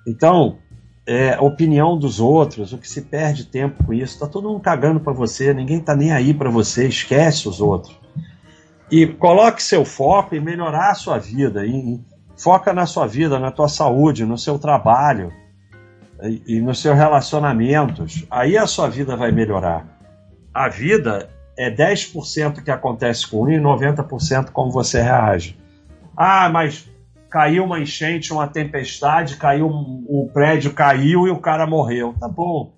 Então, 0.06 0.58
é, 1.06 1.40
opinião 1.40 1.98
dos 1.98 2.20
outros, 2.20 2.72
o 2.72 2.78
que 2.78 2.88
se 2.88 3.02
perde 3.02 3.46
tempo 3.46 3.82
com 3.84 3.94
isso, 3.94 4.18
tá 4.18 4.26
todo 4.26 4.48
mundo 4.48 4.60
cagando 4.60 5.00
para 5.00 5.12
você, 5.12 5.54
ninguém 5.54 5.80
tá 5.80 5.96
nem 5.96 6.12
aí 6.12 6.34
para 6.34 6.50
você, 6.50 6.86
esquece 6.86 7.48
os 7.48 7.60
outros. 7.60 7.98
E 8.92 9.06
coloque 9.06 9.62
seu 9.62 9.84
foco 9.84 10.36
em 10.36 10.40
melhorar 10.40 10.90
a 10.90 10.94
sua 10.94 11.18
vida, 11.18 11.66
em, 11.66 12.04
foca 12.36 12.72
na 12.72 12.86
sua 12.86 13.06
vida, 13.06 13.38
na 13.38 13.50
tua 13.50 13.68
saúde, 13.68 14.24
no 14.24 14.38
seu 14.38 14.58
trabalho 14.58 15.32
e, 16.22 16.58
e 16.58 16.60
nos 16.60 16.80
seus 16.80 16.96
relacionamentos. 16.96 18.24
Aí 18.30 18.56
a 18.56 18.66
sua 18.66 18.88
vida 18.88 19.16
vai 19.16 19.32
melhorar 19.32 19.92
a 20.52 20.68
vida 20.68 21.30
é 21.56 21.70
10% 21.70 22.62
que 22.62 22.70
acontece 22.70 23.26
com 23.26 23.44
um 23.44 23.50
e 23.50 23.58
90% 23.58 24.50
como 24.50 24.70
você 24.70 25.00
reage. 25.00 25.58
Ah, 26.16 26.48
mas 26.48 26.88
caiu 27.30 27.64
uma 27.64 27.80
enchente, 27.80 28.32
uma 28.32 28.46
tempestade, 28.46 29.36
caiu 29.36 29.68
o 29.68 30.30
prédio 30.32 30.72
caiu 30.72 31.26
e 31.26 31.30
o 31.30 31.38
cara 31.38 31.66
morreu. 31.66 32.14
Tá 32.18 32.28
bom. 32.28 32.74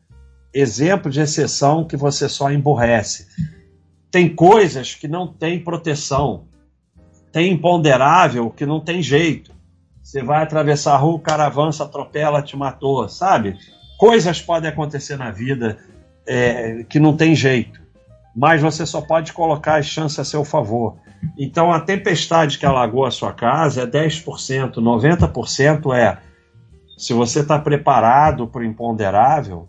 Exemplo 0.52 1.10
de 1.10 1.20
exceção 1.20 1.84
que 1.84 1.96
você 1.96 2.28
só 2.28 2.50
emburrece. 2.50 3.26
Tem 4.14 4.28
coisas 4.28 4.94
que 4.94 5.08
não 5.08 5.26
tem 5.26 5.58
proteção. 5.58 6.44
Tem 7.32 7.50
imponderável 7.50 8.48
que 8.48 8.64
não 8.64 8.78
tem 8.78 9.02
jeito. 9.02 9.50
Você 10.00 10.22
vai 10.22 10.40
atravessar 10.40 10.94
a 10.94 10.96
rua, 10.96 11.16
o 11.16 11.18
cara 11.18 11.46
avança, 11.46 11.82
atropela, 11.82 12.40
te 12.40 12.56
matou, 12.56 13.08
sabe? 13.08 13.58
Coisas 13.98 14.40
podem 14.40 14.70
acontecer 14.70 15.16
na 15.16 15.32
vida 15.32 15.78
é, 16.28 16.84
que 16.88 17.00
não 17.00 17.16
tem 17.16 17.34
jeito, 17.34 17.80
mas 18.36 18.62
você 18.62 18.86
só 18.86 19.00
pode 19.00 19.32
colocar 19.32 19.80
as 19.80 19.86
chances 19.86 20.20
a 20.20 20.24
seu 20.24 20.44
favor. 20.44 20.94
Então 21.36 21.72
a 21.72 21.80
tempestade 21.80 22.56
que 22.56 22.64
alagou 22.64 23.04
a 23.04 23.10
sua 23.10 23.32
casa 23.32 23.82
é 23.82 23.86
10%, 23.88 24.74
90% 24.74 25.92
é 25.92 26.18
se 26.96 27.12
você 27.12 27.40
está 27.40 27.58
preparado 27.58 28.46
para 28.46 28.60
o 28.60 28.64
imponderável 28.64 29.68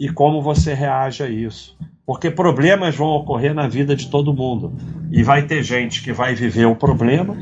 e 0.00 0.08
como 0.08 0.40
você 0.40 0.72
reage 0.72 1.22
a 1.22 1.28
isso. 1.28 1.76
Porque 2.08 2.28
problemas 2.28 2.96
vão 2.96 3.08
ocorrer 3.08 3.54
na 3.54 3.68
vida 3.68 3.94
de 3.94 4.08
todo 4.08 4.34
mundo. 4.34 4.72
E 5.12 5.22
vai 5.22 5.46
ter 5.46 5.62
gente 5.62 6.02
que 6.02 6.12
vai 6.12 6.34
viver 6.34 6.64
o 6.64 6.74
problema 6.74 7.36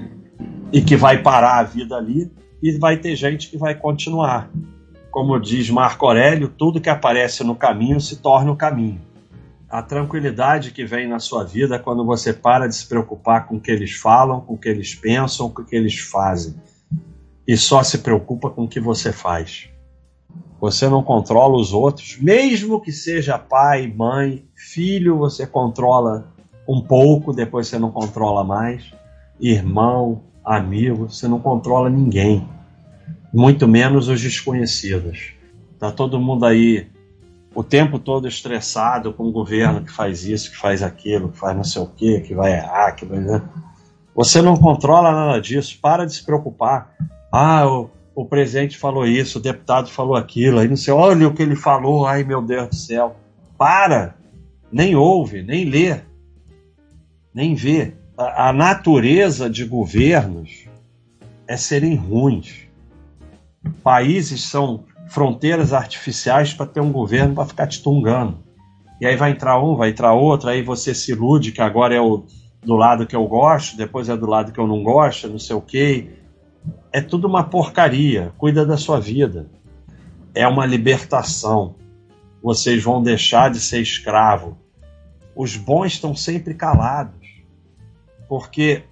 e 0.71 0.83
que 0.83 0.97
vai 0.97 1.23
parar 1.23 1.61
a 1.61 1.63
vida 1.63 1.97
ali, 1.97 2.31
e 2.63 2.73
vai 2.73 2.99
ter 2.99 3.15
gente 3.15 3.49
que 3.49 3.57
vai 3.57 3.75
continuar 3.75 4.51
como 5.17 5.41
diz 5.41 5.71
Marco 5.71 6.05
Aurélio, 6.05 6.47
tudo 6.47 6.79
que 6.79 6.91
aparece 6.91 7.43
no 7.43 7.57
caminho 7.57 7.99
se 7.99 8.17
torna 8.17 8.53
o 8.53 8.57
caminho. 8.57 9.01
A 9.67 9.81
tranquilidade 9.81 10.73
que 10.73 10.85
vem 10.85 11.09
na 11.09 11.19
sua 11.19 11.43
vida 11.43 11.79
quando 11.79 12.05
você 12.05 12.35
para 12.35 12.67
de 12.67 12.75
se 12.75 12.87
preocupar 12.87 13.47
com 13.47 13.57
o 13.57 13.61
que 13.61 13.71
eles 13.71 13.95
falam, 13.95 14.43
com 14.43 14.53
o 14.53 14.59
que 14.59 14.69
eles 14.69 14.95
pensam, 14.95 15.49
com 15.49 15.63
o 15.63 15.65
que 15.65 15.75
eles 15.75 15.99
fazem. 15.99 16.55
E 17.49 17.57
só 17.57 17.83
se 17.83 18.01
preocupa 18.01 18.51
com 18.51 18.65
o 18.65 18.69
que 18.69 18.79
você 18.79 19.11
faz. 19.11 19.71
Você 20.61 20.89
não 20.89 21.03
controla 21.03 21.57
os 21.57 21.73
outros, 21.73 22.19
mesmo 22.19 22.81
que 22.81 22.93
seja 22.93 23.39
pai, 23.39 23.87
mãe, 23.95 24.45
filho, 24.55 25.19
você 25.19 25.47
controla 25.47 26.33
um 26.69 26.81
pouco, 26.81 27.33
depois 27.33 27.69
você 27.69 27.79
não 27.79 27.91
controla 27.91 28.43
mais. 28.43 28.91
Irmão, 29.39 30.23
amigo, 30.45 31.09
você 31.09 31.29
não 31.29 31.39
controla 31.39 31.91
ninguém 31.91 32.47
muito 33.37 33.69
menos 33.69 34.09
os 34.09 34.21
desconhecidos. 34.21 35.35
Tá 35.79 35.93
todo 35.93 36.19
mundo 36.19 36.47
aí 36.47 36.89
o 37.55 37.63
tempo 37.63 37.99
todo 37.99 38.27
estressado 38.27 39.13
com 39.13 39.25
o 39.25 39.33
governo 39.33 39.83
que 39.83 39.93
faz 39.93 40.25
isso, 40.25 40.51
que 40.51 40.57
faz 40.57 40.83
aquilo, 40.83 41.29
que 41.29 41.39
faz 41.39 41.55
não 41.55 41.65
sei 41.65 41.83
o 41.83 41.87
quê, 41.87 42.21
que 42.27 42.35
vai 42.35 42.53
errar, 42.53 42.93
que 42.93 43.05
vai. 43.05 43.19
Você 44.15 44.41
não 44.41 44.57
controla 44.57 45.13
nada 45.13 45.39
disso, 45.39 45.79
para 45.83 46.07
de 46.07 46.15
se 46.15 46.25
preocupar. 46.25 46.95
Ah, 47.31 47.69
o, 47.69 47.91
o 48.17 48.25
presidente 48.25 48.77
falou 48.77 49.07
isso, 49.07 49.39
o 49.39 49.43
deputado 49.43 49.89
falou 49.91 50.17
aquilo, 50.17 50.59
aí 50.59 50.67
não 50.67 50.77
sei, 50.77 50.93
olha 50.93 51.29
o 51.29 51.35
que 51.35 51.43
ele 51.43 51.55
falou, 51.55 52.07
ai 52.07 52.25
meu 52.25 52.43
Deus 52.43 52.69
do 52.69 52.75
céu. 52.75 53.15
Para! 53.57 54.17
Nem 54.73 54.97
ouve, 54.97 55.43
nem 55.43 55.65
lê, 55.65 56.01
nem 57.33 57.55
vê. 57.55 57.95
A, 58.19 58.49
a 58.49 58.53
natureza 58.53 59.49
de 59.49 59.65
governos 59.65 60.67
é 61.47 61.57
serem 61.57 61.95
ruins 61.95 62.67
países 63.83 64.43
são 64.43 64.85
fronteiras 65.09 65.73
artificiais 65.73 66.53
para 66.53 66.67
ter 66.67 66.81
um 66.81 66.93
governo 66.93 67.35
para 67.35 67.47
ficar 67.47 67.67
te 67.67 67.83
tungando. 67.83 68.39
E 69.01 69.07
aí 69.07 69.17
vai 69.17 69.31
entrar 69.31 69.63
um, 69.63 69.77
vai 69.77 69.91
entrar 69.91 70.15
outro, 70.15 70.49
aí 70.49 70.63
você 70.63 70.95
se 70.95 71.13
ilude 71.13 71.53
que 71.53 71.61
agora 71.61 71.95
é 71.95 72.01
o, 72.01 72.25
do 72.63 72.75
lado 72.75 73.07
que 73.07 73.15
eu 73.15 73.27
gosto, 73.27 73.77
depois 73.77 74.09
é 74.09 74.17
do 74.17 74.27
lado 74.27 74.53
que 74.53 74.59
eu 74.59 74.67
não 74.67 74.83
gosto, 74.83 75.29
não 75.29 75.39
sei 75.39 75.55
o 75.55 75.61
quê. 75.61 76.09
É 76.97 77.03
tudo 77.03 77.29
uma 77.29 77.45
porcaria. 77.45 78.33
Cuida 78.39 78.65
da 78.65 78.79
sua 78.79 78.99
vida. 78.99 79.51
É 80.35 80.49
uma 80.49 80.65
libertação. 80.65 81.75
Vocês 82.43 82.83
vão 82.83 83.03
deixar 83.03 83.51
de 83.51 83.61
ser 83.61 83.83
escravo. 83.83 84.57
Os 85.35 85.59
bons 85.59 85.93
estão 85.93 86.17
sempre 86.17 86.55
calados. 86.55 87.21
Porque 88.27 88.83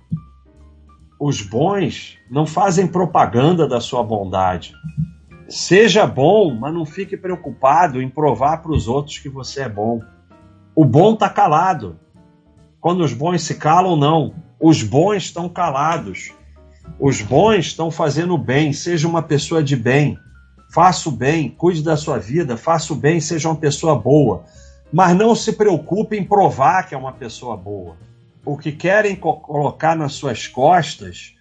os 1.18 1.40
bons 1.40 2.18
não 2.30 2.44
fazem 2.44 2.86
propaganda 2.86 3.66
da 3.66 3.80
sua 3.80 4.02
bondade. 4.02 4.74
Seja 5.48 6.06
bom, 6.06 6.54
mas 6.54 6.74
não 6.74 6.84
fique 6.84 7.16
preocupado 7.16 8.02
em 8.02 8.08
provar 8.10 8.58
para 8.58 8.72
os 8.72 8.86
outros 8.86 9.16
que 9.16 9.30
você 9.30 9.62
é 9.62 9.68
bom. 9.70 10.02
O 10.76 10.84
bom 10.84 11.14
está 11.14 11.30
calado. 11.30 11.98
Quando 12.82 13.02
os 13.02 13.14
bons 13.14 13.40
se 13.44 13.54
calam, 13.54 13.96
não. 13.96 14.34
Os 14.60 14.82
bons 14.82 15.22
estão 15.22 15.48
calados. 15.48 16.34
Os 16.98 17.20
bons 17.20 17.66
estão 17.66 17.90
fazendo 17.90 18.36
bem. 18.38 18.72
Seja 18.72 19.08
uma 19.08 19.22
pessoa 19.22 19.62
de 19.62 19.76
bem. 19.76 20.18
Faça 20.74 21.08
o 21.08 21.12
bem, 21.12 21.50
cuide 21.50 21.82
da 21.82 21.96
sua 21.96 22.18
vida, 22.18 22.56
faça 22.56 22.92
o 22.92 22.96
bem, 22.96 23.20
seja 23.20 23.48
uma 23.48 23.54
pessoa 23.54 23.94
boa. 23.94 24.44
Mas 24.92 25.16
não 25.16 25.32
se 25.34 25.52
preocupe 25.52 26.16
em 26.16 26.24
provar 26.24 26.88
que 26.88 26.94
é 26.94 26.98
uma 26.98 27.12
pessoa 27.12 27.56
boa. 27.56 27.96
O 28.44 28.58
que 28.58 28.72
querem 28.72 29.14
co 29.14 29.34
colocar 29.36 29.96
nas 29.96 30.14
suas 30.14 30.48
costas 30.48 31.34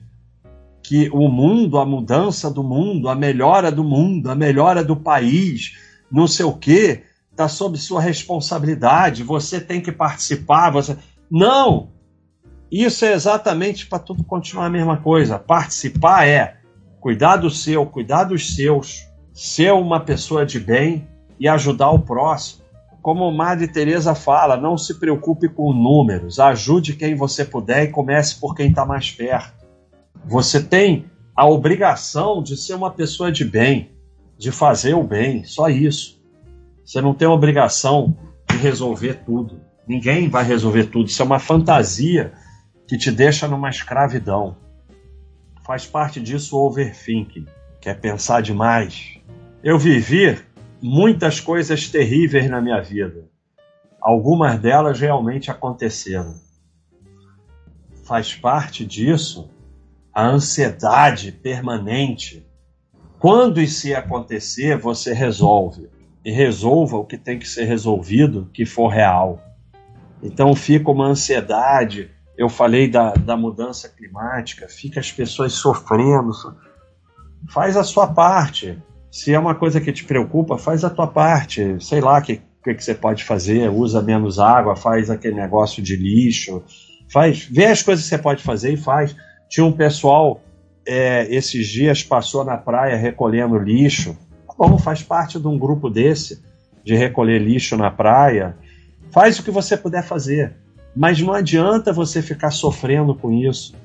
que 0.83 1.09
o 1.11 1.27
mundo, 1.29 1.79
a 1.79 1.85
mudança 1.85 2.51
do 2.51 2.63
mundo, 2.63 3.09
a 3.09 3.15
melhora 3.15 3.71
do 3.71 3.83
mundo, 3.83 4.29
a 4.29 4.35
melhora 4.35 4.83
do 4.83 4.95
país, 4.95 5.77
não 6.11 6.27
sei 6.27 6.45
o 6.45 6.53
quê, 6.53 7.03
está 7.31 7.47
sob 7.47 7.77
sua 7.77 8.01
responsabilidade. 8.01 9.23
Você 9.23 9.59
tem 9.59 9.81
que 9.81 9.91
participar. 9.91 10.69
Você 10.69 10.95
não! 11.31 11.89
Isso 12.73 13.05
é 13.05 13.13
exatamente 13.13 13.85
para 13.85 13.99
tudo 13.99 14.23
continuar 14.23 14.65
a 14.65 14.69
mesma 14.69 14.97
coisa. 14.97 15.37
Participar 15.37 16.27
é 16.27 16.57
cuidar 16.99 17.35
do 17.35 17.47
seu, 17.47 17.85
cuidar 17.85 18.23
dos 18.23 18.55
seus, 18.55 19.07
ser 19.31 19.71
uma 19.73 19.99
pessoa 19.99 20.43
de 20.43 20.59
bem 20.59 21.07
e 21.39 21.47
ajudar 21.47 21.91
o 21.91 21.99
próximo. 21.99 22.63
Como 22.99 23.31
Madre 23.31 23.67
Teresa 23.67 24.15
fala, 24.15 24.57
não 24.57 24.75
se 24.75 24.95
preocupe 24.95 25.47
com 25.47 25.71
números, 25.71 26.39
ajude 26.39 26.95
quem 26.95 27.13
você 27.13 27.45
puder 27.45 27.83
e 27.83 27.91
comece 27.91 28.39
por 28.39 28.55
quem 28.55 28.69
está 28.69 28.83
mais 28.83 29.11
perto. 29.11 29.53
Você 30.25 30.59
tem 30.59 31.05
a 31.35 31.45
obrigação 31.45 32.41
de 32.41 32.57
ser 32.57 32.73
uma 32.73 32.89
pessoa 32.89 33.31
de 33.31 33.45
bem, 33.45 33.91
de 34.35 34.51
fazer 34.51 34.95
o 34.95 35.03
bem, 35.03 35.43
só 35.43 35.69
isso. 35.69 36.19
Você 36.83 36.99
não 37.01 37.13
tem 37.13 37.27
a 37.27 37.31
obrigação 37.31 38.17
de 38.49 38.57
resolver 38.57 39.21
tudo. 39.23 39.61
Ninguém 39.87 40.27
vai 40.27 40.43
resolver 40.43 40.85
tudo. 40.85 41.07
Isso 41.07 41.21
é 41.21 41.25
uma 41.25 41.37
fantasia 41.37 42.33
que 42.87 42.97
te 42.97 43.11
deixa 43.11 43.47
numa 43.47 43.69
escravidão. 43.69 44.57
Faz 45.65 45.85
parte 45.85 46.19
disso 46.19 46.57
o 46.57 46.65
overthinking, 46.65 47.45
que 47.79 47.89
é 47.89 47.93
pensar 47.93 48.41
demais. 48.41 49.17
Eu 49.63 49.79
vivi 49.79 50.37
muitas 50.81 51.39
coisas 51.39 51.87
terríveis 51.87 52.49
na 52.49 52.59
minha 52.59 52.81
vida. 52.81 53.29
Algumas 54.01 54.59
delas 54.59 54.99
realmente 54.99 55.49
aconteceram. 55.49 56.35
Faz 58.03 58.35
parte 58.35 58.85
disso 58.85 59.49
a 60.13 60.27
ansiedade 60.27 61.31
permanente. 61.31 62.45
Quando 63.17 63.61
isso 63.61 63.95
acontecer, 63.95 64.77
você 64.77 65.13
resolve. 65.13 65.89
E 66.25 66.31
resolva 66.31 66.97
o 66.97 67.05
que 67.05 67.17
tem 67.17 67.39
que 67.39 67.47
ser 67.47 67.63
resolvido, 67.63 68.49
que 68.53 68.65
for 68.65 68.89
real. 68.89 69.41
Então 70.21 70.53
fica 70.55 70.91
uma 70.91 71.07
ansiedade. 71.07 72.11
Eu 72.37 72.49
falei 72.49 72.87
da, 72.87 73.13
da 73.13 73.37
mudança 73.37 73.87
climática, 73.89 74.67
fica 74.67 74.99
as 74.99 75.11
pessoas 75.11 75.53
sofrendo. 75.53 76.31
Faz 77.49 77.77
a 77.77 77.83
sua 77.83 78.07
parte. 78.07 78.77
Se 79.11 79.33
é 79.33 79.39
uma 79.39 79.53
coisa 79.53 79.79
que 79.79 79.91
te 79.91 80.03
preocupa, 80.03 80.57
faz 80.57 80.83
a 80.83 80.89
tua 80.89 81.07
parte. 81.07 81.77
Sei 81.79 82.01
lá 82.01 82.17
o 82.17 82.21
que, 82.21 82.41
que, 82.63 82.73
que 82.73 82.83
você 82.83 82.95
pode 82.95 83.23
fazer. 83.23 83.69
Usa 83.69 84.01
menos 84.01 84.39
água, 84.39 84.75
faz 84.75 85.09
aquele 85.09 85.35
negócio 85.35 85.83
de 85.83 85.95
lixo. 85.95 86.63
Faz, 87.11 87.45
vê 87.45 87.65
as 87.65 87.83
coisas 87.83 88.03
que 88.03 88.09
você 88.09 88.17
pode 88.17 88.41
fazer 88.41 88.73
e 88.73 88.77
faz. 88.77 89.15
Tinha 89.47 89.65
um 89.65 89.71
pessoal 89.71 90.41
é, 90.85 91.33
esses 91.33 91.67
dias 91.67 92.03
passou 92.03 92.43
na 92.43 92.57
praia 92.57 92.95
recolhendo 92.95 93.57
lixo. 93.57 94.17
Tá 94.47 94.53
bom, 94.57 94.77
faz 94.77 95.03
parte 95.03 95.39
de 95.39 95.47
um 95.47 95.57
grupo 95.57 95.89
desse 95.89 96.41
de 96.83 96.95
recolher 96.95 97.39
lixo 97.39 97.77
na 97.77 97.89
praia. 97.89 98.57
Faz 99.11 99.39
o 99.39 99.43
que 99.43 99.51
você 99.51 99.77
puder 99.77 100.03
fazer. 100.03 100.55
Mas 100.95 101.19
não 101.21 101.33
adianta 101.33 101.91
você 101.91 102.21
ficar 102.21 102.51
sofrendo 102.51 103.15
com 103.15 103.31
isso. 103.31 103.75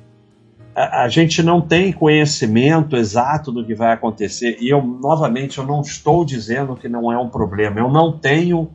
A, 0.75 1.05
a, 1.05 1.09
gente 1.09 1.43
não 1.43 1.61
tem 1.61 1.93
conhecimento 1.93 2.97
exato 2.97 3.51
do 3.51 3.65
que 3.65 3.75
vai 3.75 3.93
acontecer. 3.93 4.59
E 4.61 4.69
eu, 4.69 4.83
novamente, 4.83 5.59
eu 5.59 5.67
não 5.67 5.81
estou 5.81 6.25
dizendo 6.25 6.77
que 6.77 6.89
não 6.89 7.11
é 7.11 7.19
um 7.19 7.29
problema. 7.29 7.81
Eu 7.81 7.91
não 7.91 8.17
tenho 8.17 8.71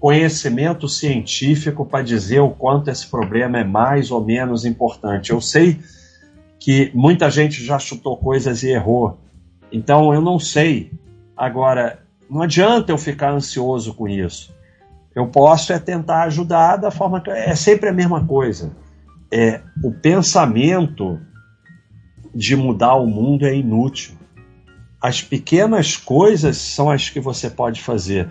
conhecimento 0.00 0.88
científico 0.88 1.84
para 1.84 2.04
dizer 2.04 2.40
o 2.40 2.50
quanto 2.50 2.88
esse 2.88 3.06
problema 3.06 3.58
é 3.58 3.64
mais 3.64 4.10
ou 4.10 4.24
menos 4.24 4.64
importante. 4.64 5.30
Eu 5.30 5.40
sei 5.40 5.78
que 6.58 6.90
muita 6.94 7.30
gente 7.30 7.64
já 7.64 7.78
chutou 7.78 8.16
coisas 8.16 8.62
e 8.62 8.70
errou. 8.70 9.18
Então 9.70 10.14
eu 10.14 10.20
não 10.20 10.38
sei. 10.38 10.92
Agora, 11.36 12.00
não 12.28 12.42
adianta 12.42 12.92
eu 12.92 12.98
ficar 12.98 13.32
ansioso 13.32 13.94
com 13.94 14.08
isso. 14.08 14.54
Eu 15.14 15.26
posso 15.26 15.72
é 15.72 15.78
tentar 15.78 16.24
ajudar 16.24 16.76
da 16.76 16.90
forma 16.90 17.20
que 17.20 17.30
é 17.30 17.54
sempre 17.54 17.88
a 17.88 17.92
mesma 17.92 18.24
coisa. 18.24 18.72
É 19.30 19.60
o 19.82 19.92
pensamento 19.92 21.20
de 22.34 22.54
mudar 22.54 22.94
o 22.94 23.06
mundo 23.06 23.46
é 23.46 23.54
inútil. 23.54 24.16
As 25.00 25.22
pequenas 25.22 25.96
coisas 25.96 26.56
são 26.56 26.90
as 26.90 27.08
que 27.08 27.20
você 27.20 27.48
pode 27.48 27.82
fazer. 27.82 28.28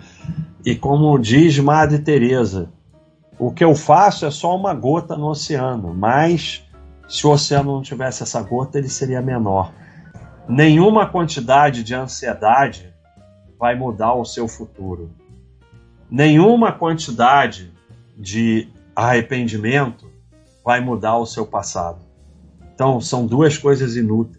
E 0.64 0.74
como 0.74 1.18
diz 1.18 1.58
Madre 1.58 1.98
Teresa, 1.98 2.70
o 3.38 3.52
que 3.52 3.64
eu 3.64 3.74
faço 3.74 4.26
é 4.26 4.30
só 4.30 4.56
uma 4.56 4.74
gota 4.74 5.16
no 5.16 5.28
oceano, 5.28 5.94
mas 5.94 6.64
se 7.08 7.26
o 7.26 7.30
oceano 7.30 7.72
não 7.72 7.82
tivesse 7.82 8.22
essa 8.22 8.42
gota, 8.42 8.78
ele 8.78 8.88
seria 8.88 9.22
menor. 9.22 9.72
Nenhuma 10.48 11.06
quantidade 11.06 11.82
de 11.82 11.94
ansiedade 11.94 12.92
vai 13.58 13.74
mudar 13.74 14.14
o 14.14 14.24
seu 14.24 14.46
futuro 14.46 15.10
nenhuma 16.10 16.72
quantidade 16.72 17.72
de 18.16 18.68
arrependimento 18.94 20.10
vai 20.64 20.80
mudar 20.80 21.16
o 21.18 21.26
seu 21.26 21.46
passado. 21.46 22.00
Então, 22.74 23.00
são 23.00 23.26
duas 23.26 23.56
coisas 23.56 23.96
inúteis. 23.96 24.38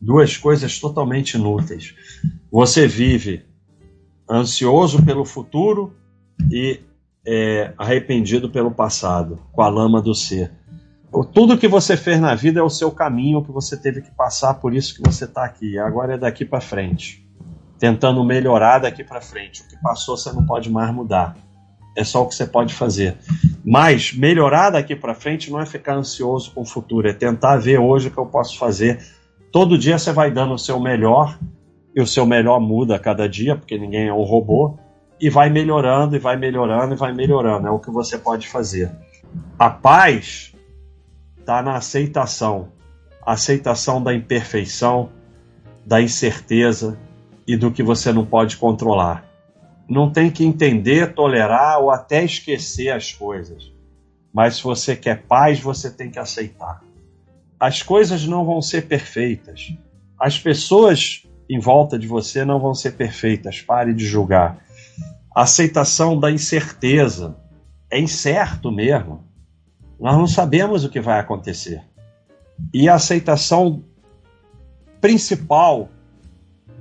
Duas 0.00 0.36
coisas 0.36 0.78
totalmente 0.78 1.34
inúteis. 1.34 1.94
Você 2.50 2.86
vive 2.86 3.44
ansioso 4.28 5.04
pelo 5.04 5.24
futuro 5.24 5.94
e 6.50 6.80
é, 7.26 7.72
arrependido 7.78 8.50
pelo 8.50 8.70
passado, 8.70 9.38
com 9.52 9.62
a 9.62 9.68
lama 9.68 10.02
do 10.02 10.14
ser. 10.14 10.50
Tudo 11.32 11.58
que 11.58 11.68
você 11.68 11.96
fez 11.96 12.18
na 12.18 12.34
vida 12.34 12.60
é 12.60 12.62
o 12.62 12.70
seu 12.70 12.90
caminho 12.90 13.44
que 13.44 13.52
você 13.52 13.76
teve 13.76 14.00
que 14.00 14.10
passar, 14.10 14.54
por 14.54 14.74
isso 14.74 14.94
que 14.94 15.02
você 15.02 15.24
está 15.24 15.44
aqui. 15.44 15.78
Agora 15.78 16.14
é 16.14 16.18
daqui 16.18 16.44
para 16.44 16.60
frente 16.60 17.21
tentando 17.82 18.22
melhorar 18.22 18.78
daqui 18.78 19.02
para 19.02 19.20
frente. 19.20 19.60
O 19.62 19.66
que 19.66 19.76
passou 19.82 20.16
você 20.16 20.30
não 20.30 20.46
pode 20.46 20.70
mais 20.70 20.94
mudar. 20.94 21.36
É 21.96 22.04
só 22.04 22.22
o 22.22 22.28
que 22.28 22.34
você 22.36 22.46
pode 22.46 22.72
fazer. 22.72 23.16
Mas 23.64 24.12
melhorar 24.12 24.70
daqui 24.70 24.94
para 24.94 25.16
frente 25.16 25.50
não 25.50 25.60
é 25.60 25.66
ficar 25.66 25.96
ansioso 25.96 26.52
com 26.54 26.60
o 26.60 26.64
futuro, 26.64 27.08
é 27.08 27.12
tentar 27.12 27.56
ver 27.56 27.80
hoje 27.80 28.06
o 28.06 28.12
que 28.12 28.18
eu 28.18 28.26
posso 28.26 28.56
fazer. 28.56 29.04
Todo 29.50 29.76
dia 29.76 29.98
você 29.98 30.12
vai 30.12 30.30
dando 30.30 30.54
o 30.54 30.58
seu 30.58 30.78
melhor, 30.78 31.36
e 31.92 32.00
o 32.00 32.06
seu 32.06 32.24
melhor 32.24 32.60
muda 32.60 32.94
a 32.94 33.00
cada 33.00 33.28
dia, 33.28 33.56
porque 33.56 33.76
ninguém 33.76 34.06
é 34.06 34.14
um 34.14 34.22
robô, 34.22 34.78
e 35.20 35.28
vai 35.28 35.50
melhorando, 35.50 36.14
e 36.14 36.20
vai 36.20 36.36
melhorando, 36.36 36.94
e 36.94 36.96
vai 36.96 37.12
melhorando. 37.12 37.66
É 37.66 37.70
o 37.72 37.80
que 37.80 37.90
você 37.90 38.16
pode 38.16 38.46
fazer. 38.46 38.92
A 39.58 39.68
paz 39.68 40.54
está 41.36 41.60
na 41.60 41.74
aceitação 41.74 42.68
aceitação 43.24 44.02
da 44.02 44.14
imperfeição, 44.14 45.10
da 45.86 46.00
incerteza, 46.00 46.96
e 47.46 47.56
do 47.56 47.70
que 47.70 47.82
você 47.82 48.12
não 48.12 48.24
pode 48.24 48.56
controlar. 48.56 49.24
Não 49.88 50.10
tem 50.10 50.30
que 50.30 50.44
entender, 50.44 51.14
tolerar 51.14 51.80
ou 51.80 51.90
até 51.90 52.24
esquecer 52.24 52.90
as 52.90 53.12
coisas. 53.12 53.72
Mas 54.32 54.56
se 54.56 54.62
você 54.62 54.96
quer 54.96 55.22
paz, 55.22 55.60
você 55.60 55.90
tem 55.90 56.10
que 56.10 56.18
aceitar. 56.18 56.82
As 57.58 57.82
coisas 57.82 58.26
não 58.26 58.44
vão 58.44 58.62
ser 58.62 58.88
perfeitas. 58.88 59.74
As 60.18 60.38
pessoas 60.38 61.26
em 61.48 61.58
volta 61.58 61.98
de 61.98 62.06
você 62.06 62.44
não 62.44 62.58
vão 62.58 62.74
ser 62.74 62.92
perfeitas. 62.92 63.60
Pare 63.60 63.92
de 63.92 64.04
julgar. 64.06 64.64
Aceitação 65.34 66.18
da 66.18 66.30
incerteza. 66.30 67.36
É 67.90 68.00
incerto 68.00 68.72
mesmo. 68.72 69.24
Nós 70.00 70.16
não 70.16 70.26
sabemos 70.26 70.84
o 70.84 70.88
que 70.88 71.00
vai 71.00 71.20
acontecer. 71.20 71.82
E 72.72 72.88
a 72.88 72.94
aceitação 72.94 73.84
principal 75.00 75.88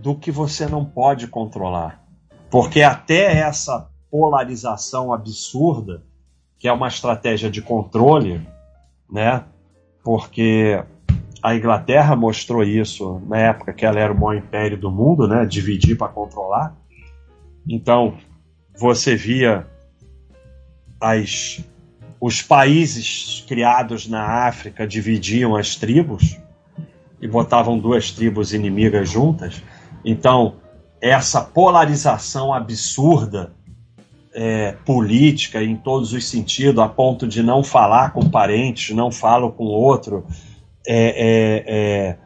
do 0.02 0.16
que 0.16 0.32
você 0.32 0.66
não 0.66 0.84
pode 0.84 1.28
controlar. 1.28 2.04
Porque 2.50 2.82
até 2.82 3.38
essa 3.38 3.90
polarização 4.10 5.14
absurda 5.14 6.04
que 6.58 6.68
é 6.68 6.74
uma 6.74 6.88
estratégia 6.88 7.50
de 7.50 7.60
controle, 7.60 8.40
né? 9.10 9.44
Porque 10.04 10.84
a 11.42 11.56
Inglaterra 11.56 12.16
mostrou 12.16 12.64
isso 12.64 13.20
na 13.28 13.38
época 13.38 13.74
que 13.74 13.84
ela 13.84 14.00
era 14.00 14.14
o 14.14 14.16
maior 14.16 14.36
império 14.36 14.78
do 14.78 14.92
mundo, 14.92 15.28
né? 15.28 15.44
Dividir 15.44 15.98
para 15.98 16.08
controlar. 16.08 16.76
Então, 17.68 18.16
você 18.78 19.16
via 19.16 19.66
as, 21.00 21.64
os 22.20 22.44
países 22.44 23.44
criados 23.48 24.08
na 24.08 24.46
África 24.48 24.86
dividiam 24.86 25.56
as 25.56 25.76
tribos 25.76 26.38
e 27.20 27.28
botavam 27.28 27.80
duas 27.80 28.12
tribos 28.12 28.54
inimigas 28.54 29.10
juntas. 29.10 29.64
Então, 30.04 30.56
essa 31.00 31.42
polarização 31.42 32.54
absurda 32.54 33.54
é, 34.34 34.74
política 34.86 35.62
em 35.64 35.76
todos 35.76 36.14
os 36.14 36.28
sentidos, 36.30 36.82
a 36.82 36.88
ponto 36.88 37.28
de 37.28 37.44
não 37.44 37.64
falar 37.64 38.14
com 38.14 38.30
parentes, 38.30 38.96
não 38.96 39.12
falo 39.12 39.52
com 39.52 39.66
outro, 39.66 40.26
é, 40.88 40.96
é, 40.96 41.64
é, 41.68 42.18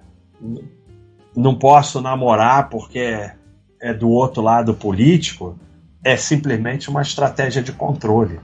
não 1.36 1.56
posso 1.56 2.02
namorar 2.02 2.70
porque 2.70 3.00
é, 3.00 3.36
é 3.82 3.94
do 3.94 4.10
outro 4.10 4.42
lado 4.42 4.74
político, 4.74 5.58
é 6.04 6.16
simplesmente 6.16 6.90
uma 6.90 7.02
estratégia 7.02 7.62
de 7.62 7.72
controle. 7.72 8.40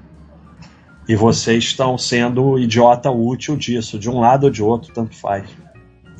E 1.08 1.16
vocês 1.16 1.66
estão 1.66 1.98
sendo 1.98 2.58
idiota 2.58 3.12
útil 3.12 3.56
disso, 3.56 4.00
de 4.00 4.10
um 4.10 4.20
lado 4.20 4.46
ou 4.46 4.50
de 4.50 4.64
outro, 4.64 4.94
tanto 4.94 5.16
faz. 5.16 5.46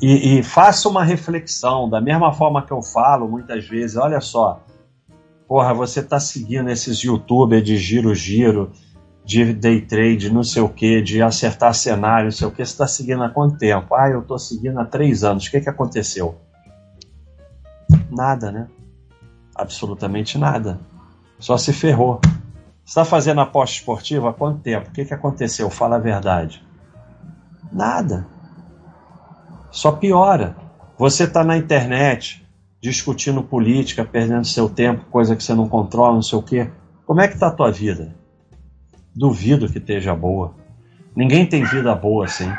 E, 0.02 0.40
e 0.40 0.42
faça 0.42 0.88
uma 0.88 1.04
reflexão, 1.04 1.88
da 1.88 2.00
mesma 2.00 2.32
forma 2.32 2.66
que 2.66 2.72
eu 2.72 2.82
falo 2.82 3.28
muitas 3.28 3.64
vezes, 3.68 3.96
olha 3.96 4.20
só, 4.20 4.60
porra, 5.46 5.72
você 5.72 6.02
tá 6.02 6.18
seguindo 6.18 6.68
esses 6.68 6.98
youtubers 6.98 7.62
de 7.62 7.76
giro-giro, 7.76 8.72
de 9.24 9.52
day 9.52 9.80
trade, 9.80 10.32
não 10.32 10.42
sei 10.42 10.60
o 10.60 10.68
que, 10.68 11.00
de 11.00 11.22
acertar 11.22 11.72
cenário, 11.72 12.24
não 12.24 12.32
sei 12.32 12.48
o 12.48 12.50
que, 12.50 12.64
você 12.64 12.76
tá 12.76 12.88
seguindo 12.88 13.22
há 13.22 13.30
quanto 13.30 13.56
tempo? 13.56 13.94
Ah, 13.94 14.10
eu 14.10 14.22
tô 14.22 14.36
seguindo 14.36 14.80
há 14.80 14.84
três 14.84 15.22
anos. 15.22 15.46
O 15.46 15.50
que 15.52 15.60
que 15.60 15.68
aconteceu? 15.68 16.34
Nada, 18.10 18.50
né? 18.50 18.66
Absolutamente 19.54 20.36
nada. 20.36 20.80
Só 21.38 21.56
se 21.56 21.72
ferrou. 21.72 22.20
Você 22.84 22.90
está 22.90 23.04
fazendo 23.04 23.40
aposta 23.40 23.76
esportiva 23.76 24.30
há 24.30 24.32
quanto 24.32 24.58
tempo? 24.60 24.88
O 24.88 24.92
que, 24.92 25.04
que 25.04 25.14
aconteceu? 25.14 25.70
Fala 25.70 25.94
a 25.94 26.00
verdade. 26.00 26.66
Nada. 27.70 28.26
Só 29.72 29.90
piora. 29.90 30.54
Você 30.98 31.24
está 31.24 31.42
na 31.42 31.56
internet, 31.56 32.46
discutindo 32.78 33.42
política, 33.42 34.04
perdendo 34.04 34.46
seu 34.46 34.68
tempo, 34.68 35.06
coisa 35.06 35.34
que 35.34 35.42
você 35.42 35.54
não 35.54 35.66
controla, 35.66 36.14
não 36.14 36.22
sei 36.22 36.38
o 36.38 36.42
quê. 36.42 36.70
Como 37.06 37.22
é 37.22 37.26
que 37.26 37.34
está 37.34 37.46
a 37.48 37.52
tua 37.52 37.72
vida? 37.72 38.14
Duvido 39.16 39.72
que 39.72 39.78
esteja 39.78 40.14
boa. 40.14 40.54
Ninguém 41.16 41.46
tem 41.46 41.64
vida 41.64 41.94
boa 41.94 42.26
assim. 42.26 42.52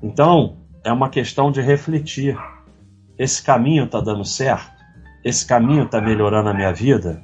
Então, 0.00 0.56
é 0.84 0.92
uma 0.92 1.10
questão 1.10 1.50
de 1.50 1.60
refletir. 1.60 2.38
Esse 3.18 3.42
caminho 3.42 3.84
está 3.84 4.00
dando 4.00 4.24
certo? 4.24 4.70
Esse 5.24 5.44
caminho 5.44 5.82
está 5.82 6.00
melhorando 6.00 6.48
a 6.48 6.54
minha 6.54 6.72
vida? 6.72 7.20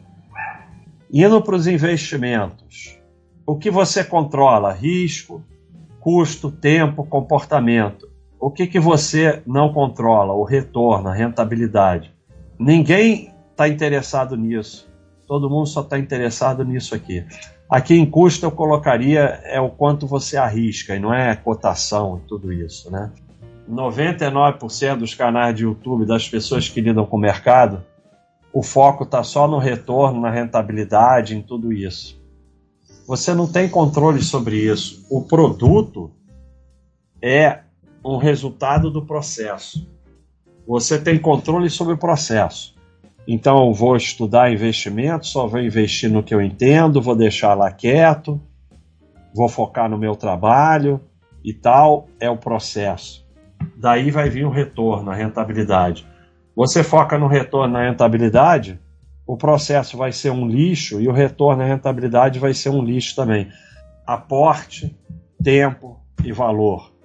Indo 1.13 1.41
para 1.41 1.55
os 1.55 1.69
investimentos. 1.69 2.99
O 3.47 3.57
que 3.57 3.71
você 3.71 4.03
controla? 4.03 4.73
Risco, 4.73 5.45
custo, 6.01 6.51
tempo, 6.51 7.07
comportamento. 7.07 8.16
O 8.47 8.51
que, 8.53 8.69
que 8.69 8.79
você 8.79 9.43
não 9.45 9.73
controla? 9.73 10.33
O 10.33 10.45
retorno, 10.45 11.09
a 11.09 11.13
rentabilidade. 11.13 12.15
Ninguém 12.57 13.35
está 13.51 13.69
interessado 13.69 14.37
nisso. 14.37 14.89
Todo 15.27 15.51
mundo 15.51 15.67
só 15.67 15.81
está 15.81 15.99
interessado 15.99 16.65
nisso 16.65 16.95
aqui. 16.95 17.27
Aqui 17.69 17.95
em 17.95 18.09
custo 18.09 18.47
eu 18.47 18.53
colocaria 18.53 19.41
é 19.47 19.61
o 19.61 19.69
quanto 19.69 20.07
você 20.07 20.37
arrisca 20.37 20.95
e 20.95 21.01
não 21.01 21.13
é 21.13 21.35
cotação 21.35 22.21
e 22.23 22.29
tudo 22.29 22.53
isso, 22.53 22.89
né? 22.89 23.11
99% 23.69 24.97
dos 24.97 25.13
canais 25.13 25.57
de 25.57 25.65
YouTube 25.65 26.07
das 26.07 26.29
pessoas 26.29 26.69
que 26.69 26.81
lidam 26.81 27.05
com 27.05 27.17
o 27.17 27.21
mercado, 27.21 27.83
o 28.53 28.63
foco 28.63 29.03
está 29.03 29.25
só 29.25 29.49
no 29.49 29.59
retorno, 29.59 30.21
na 30.21 30.31
rentabilidade, 30.31 31.37
em 31.37 31.43
tudo 31.43 31.73
isso. 31.73 32.17
Você 33.09 33.35
não 33.35 33.51
tem 33.51 33.69
controle 33.69 34.23
sobre 34.23 34.55
isso. 34.55 35.05
O 35.11 35.25
produto 35.25 36.13
é 37.21 37.66
um 38.15 38.19
resultado 38.19 38.91
do 38.91 39.05
processo. 39.05 39.89
Você 40.67 40.99
tem 40.99 41.19
controle 41.19 41.69
sobre 41.69 41.95
o 41.95 41.99
processo. 41.99 42.75
Então, 43.27 43.73
vou 43.73 43.97
estudar 43.97 44.53
investimento, 44.53 45.27
só 45.27 45.47
vou 45.47 45.61
investir 45.61 46.11
no 46.11 46.23
que 46.23 46.35
eu 46.35 46.41
entendo, 46.41 47.03
vou 47.03 47.17
deixar 47.17 47.55
lá 47.55 47.71
quieto, 47.73 48.41
vou 49.35 49.49
focar 49.49 49.91
no 49.91 49.99
meu 49.99 50.15
trabalho 50.15 51.01
e 51.45 51.53
tal. 51.53 52.09
É 52.21 52.31
o 52.31 52.37
processo. 52.37 53.27
Daí 53.77 54.11
vai 54.11 54.31
vir 54.31 54.45
o 54.45 54.51
retorno, 54.51 55.11
a 55.11 55.15
rentabilidade. 55.15 56.07
Você 56.55 56.85
foca 56.85 57.19
no 57.19 57.27
retorno, 57.27 57.75
na 57.75 57.89
rentabilidade, 57.89 58.81
o 59.27 59.37
processo 59.37 59.97
vai 59.97 60.13
ser 60.13 60.31
um 60.31 60.47
lixo 60.47 61.01
e 61.01 61.09
o 61.09 61.13
retorno, 61.13 61.63
a 61.63 61.67
rentabilidade 61.67 62.39
vai 62.39 62.55
ser 62.55 62.71
um 62.71 62.83
lixo 62.83 63.17
também. 63.17 63.49
Aporte, 64.07 64.97
tempo 65.43 66.01
e 66.25 66.33
valor. 66.33 66.96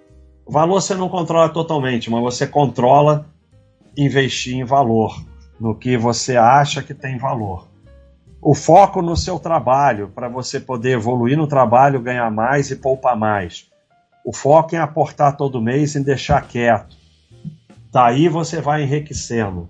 Valor 0.51 0.81
você 0.81 0.95
não 0.95 1.07
controla 1.07 1.47
totalmente, 1.47 2.11
mas 2.11 2.21
você 2.21 2.45
controla 2.45 3.25
investir 3.95 4.57
em 4.57 4.65
valor, 4.65 5.23
no 5.57 5.73
que 5.73 5.95
você 5.95 6.35
acha 6.35 6.83
que 6.83 6.93
tem 6.93 7.17
valor. 7.17 7.69
O 8.41 8.53
foco 8.53 9.01
no 9.01 9.15
seu 9.15 9.39
trabalho, 9.39 10.09
para 10.13 10.27
você 10.27 10.59
poder 10.59 10.91
evoluir 10.91 11.37
no 11.37 11.47
trabalho, 11.47 12.01
ganhar 12.01 12.29
mais 12.29 12.69
e 12.69 12.75
poupar 12.75 13.15
mais. 13.15 13.69
O 14.25 14.35
foco 14.35 14.75
em 14.75 14.77
aportar 14.77 15.37
todo 15.37 15.61
mês 15.61 15.95
e 15.95 16.03
deixar 16.03 16.45
quieto. 16.45 16.97
Daí 17.89 18.27
você 18.27 18.59
vai 18.59 18.83
enriquecendo. 18.83 19.69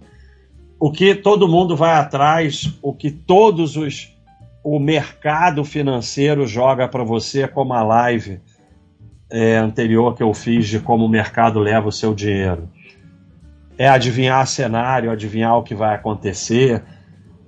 O 0.79 0.91
que 0.91 1.13
todo 1.13 1.47
mundo 1.47 1.75
vai 1.75 1.93
atrás, 1.93 2.75
o 2.81 2.91
que 2.91 3.11
todos 3.11 3.77
os 3.77 4.11
o 4.63 4.79
mercado 4.79 5.63
financeiro 5.63 6.47
joga 6.47 6.87
para 6.87 7.03
você 7.03 7.47
como 7.47 7.73
a 7.73 7.83
live 7.83 8.39
é, 9.31 9.55
anterior 9.57 10.13
que 10.13 10.21
eu 10.21 10.33
fiz 10.33 10.67
de 10.67 10.79
como 10.79 11.05
o 11.05 11.09
mercado 11.09 11.59
leva 11.59 11.87
o 11.87 11.91
seu 11.91 12.13
dinheiro. 12.13 12.69
É 13.77 13.87
adivinhar 13.87 14.45
cenário, 14.45 15.09
adivinhar 15.09 15.57
o 15.57 15.63
que 15.63 15.73
vai 15.73 15.95
acontecer, 15.95 16.83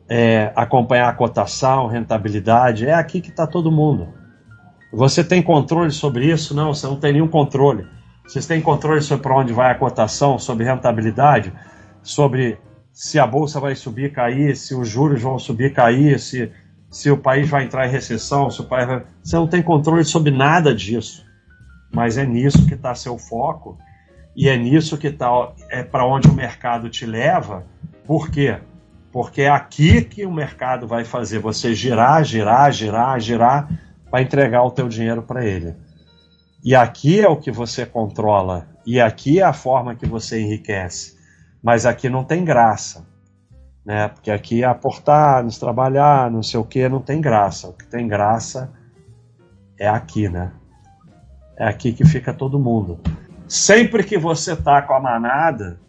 é 0.09 0.51
acompanhar 0.55 1.09
a 1.09 1.13
cotação, 1.13 1.87
rentabilidade. 1.87 2.87
É 2.87 2.93
aqui 2.93 3.19
que 3.19 3.29
está 3.29 3.45
todo 3.45 3.71
mundo. 3.71 4.07
Você 4.91 5.23
tem 5.23 5.43
controle 5.43 5.91
sobre 5.91 6.31
isso? 6.31 6.55
Não, 6.55 6.73
você 6.73 6.87
não 6.87 6.95
tem 6.95 7.13
nenhum 7.13 7.27
controle. 7.27 7.85
Vocês 8.25 8.45
têm 8.45 8.61
controle 8.61 9.01
sobre 9.01 9.21
para 9.21 9.37
onde 9.37 9.51
vai 9.51 9.69
a 9.69 9.75
cotação, 9.75 10.39
sobre 10.39 10.63
rentabilidade, 10.63 11.51
sobre 12.01 12.57
se 12.93 13.19
a 13.19 13.27
bolsa 13.27 13.59
vai 13.59 13.75
subir, 13.75 14.13
cair, 14.13 14.55
se 14.55 14.73
os 14.73 14.87
juros 14.87 15.21
vão 15.21 15.37
subir, 15.37 15.73
cair, 15.73 16.17
se, 16.19 16.49
se 16.89 17.11
o 17.11 17.17
país 17.17 17.49
vai 17.49 17.65
entrar 17.65 17.85
em 17.85 17.91
recessão, 17.91 18.49
se 18.49 18.61
o 18.61 18.63
país 18.63 18.87
vai... 18.87 19.03
Você 19.21 19.35
não 19.35 19.47
tem 19.47 19.61
controle 19.61 20.05
sobre 20.05 20.31
nada 20.31 20.73
disso 20.73 21.22
mas 21.93 22.17
é 22.17 22.25
nisso 22.25 22.65
que 22.65 22.73
está 22.73 22.95
seu 22.95 23.17
foco 23.17 23.77
e 24.35 24.49
é 24.49 24.57
nisso 24.57 24.97
que 24.97 25.07
está 25.07 25.53
é 25.69 25.83
para 25.83 26.05
onde 26.05 26.27
o 26.27 26.33
mercado 26.33 26.89
te 26.89 27.05
leva. 27.05 27.65
Por 28.03 28.31
quê? 28.31 28.57
Porque 29.11 29.43
é 29.43 29.49
aqui 29.49 30.01
que 30.03 30.25
o 30.25 30.31
mercado 30.31 30.87
vai 30.87 31.05
fazer 31.05 31.37
você 31.37 31.75
girar, 31.75 32.23
girar, 32.25 32.71
girar, 32.71 33.19
girar 33.19 33.69
para 34.09 34.23
entregar 34.23 34.63
o 34.63 34.71
teu 34.71 34.89
dinheiro 34.89 35.21
para 35.21 35.45
ele. 35.45 35.75
E 36.63 36.73
aqui 36.73 37.21
é 37.21 37.29
o 37.29 37.37
que 37.37 37.51
você 37.51 37.85
controla 37.85 38.67
e 38.85 38.99
aqui 38.99 39.39
é 39.39 39.43
a 39.43 39.53
forma 39.53 39.95
que 39.95 40.07
você 40.07 40.41
enriquece. 40.41 41.15
Mas 41.61 41.85
aqui 41.85 42.09
não 42.09 42.23
tem 42.23 42.43
graça, 42.43 43.05
né? 43.85 44.07
Porque 44.07 44.31
aqui 44.31 44.63
é 44.63 44.65
aportar, 44.65 45.43
nos 45.43 45.59
trabalhar, 45.59 46.31
não 46.31 46.41
sei 46.41 46.59
o 46.59 46.65
que, 46.65 46.89
não 46.89 46.99
tem 46.99 47.21
graça. 47.21 47.69
O 47.69 47.73
que 47.73 47.85
tem 47.85 48.07
graça 48.07 48.73
é 49.77 49.87
aqui, 49.87 50.27
né? 50.27 50.51
É 51.57 51.67
aqui 51.67 51.93
que 51.93 52.05
fica 52.05 52.33
todo 52.33 52.59
mundo. 52.59 52.99
Sempre 53.47 54.03
que 54.03 54.17
você 54.17 54.55
tá 54.55 54.81
com 54.81 54.93
a 54.93 54.99
manada, 54.99 55.79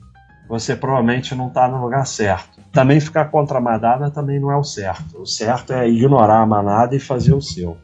você 0.49 0.77
provavelmente 0.77 1.35
não 1.35 1.49
está 1.49 1.67
no 1.69 1.81
lugar 1.81 2.07
certo. 2.07 2.61
Também 2.73 3.01
ficar 3.01 3.27
contra 3.27 3.59
a 3.59 3.61
manada 3.61 4.11
também 4.11 4.39
não 4.39 4.51
é 4.51 4.57
o 4.57 4.65
certo. 4.65 5.23
O 5.23 5.27
certo 5.27 5.73
é 5.73 5.89
ignorar 5.89 6.41
a 6.41 6.47
manada 6.47 6.95
e 6.95 7.01
fazer 7.01 7.33
o 7.33 7.41
seu. 7.41 7.79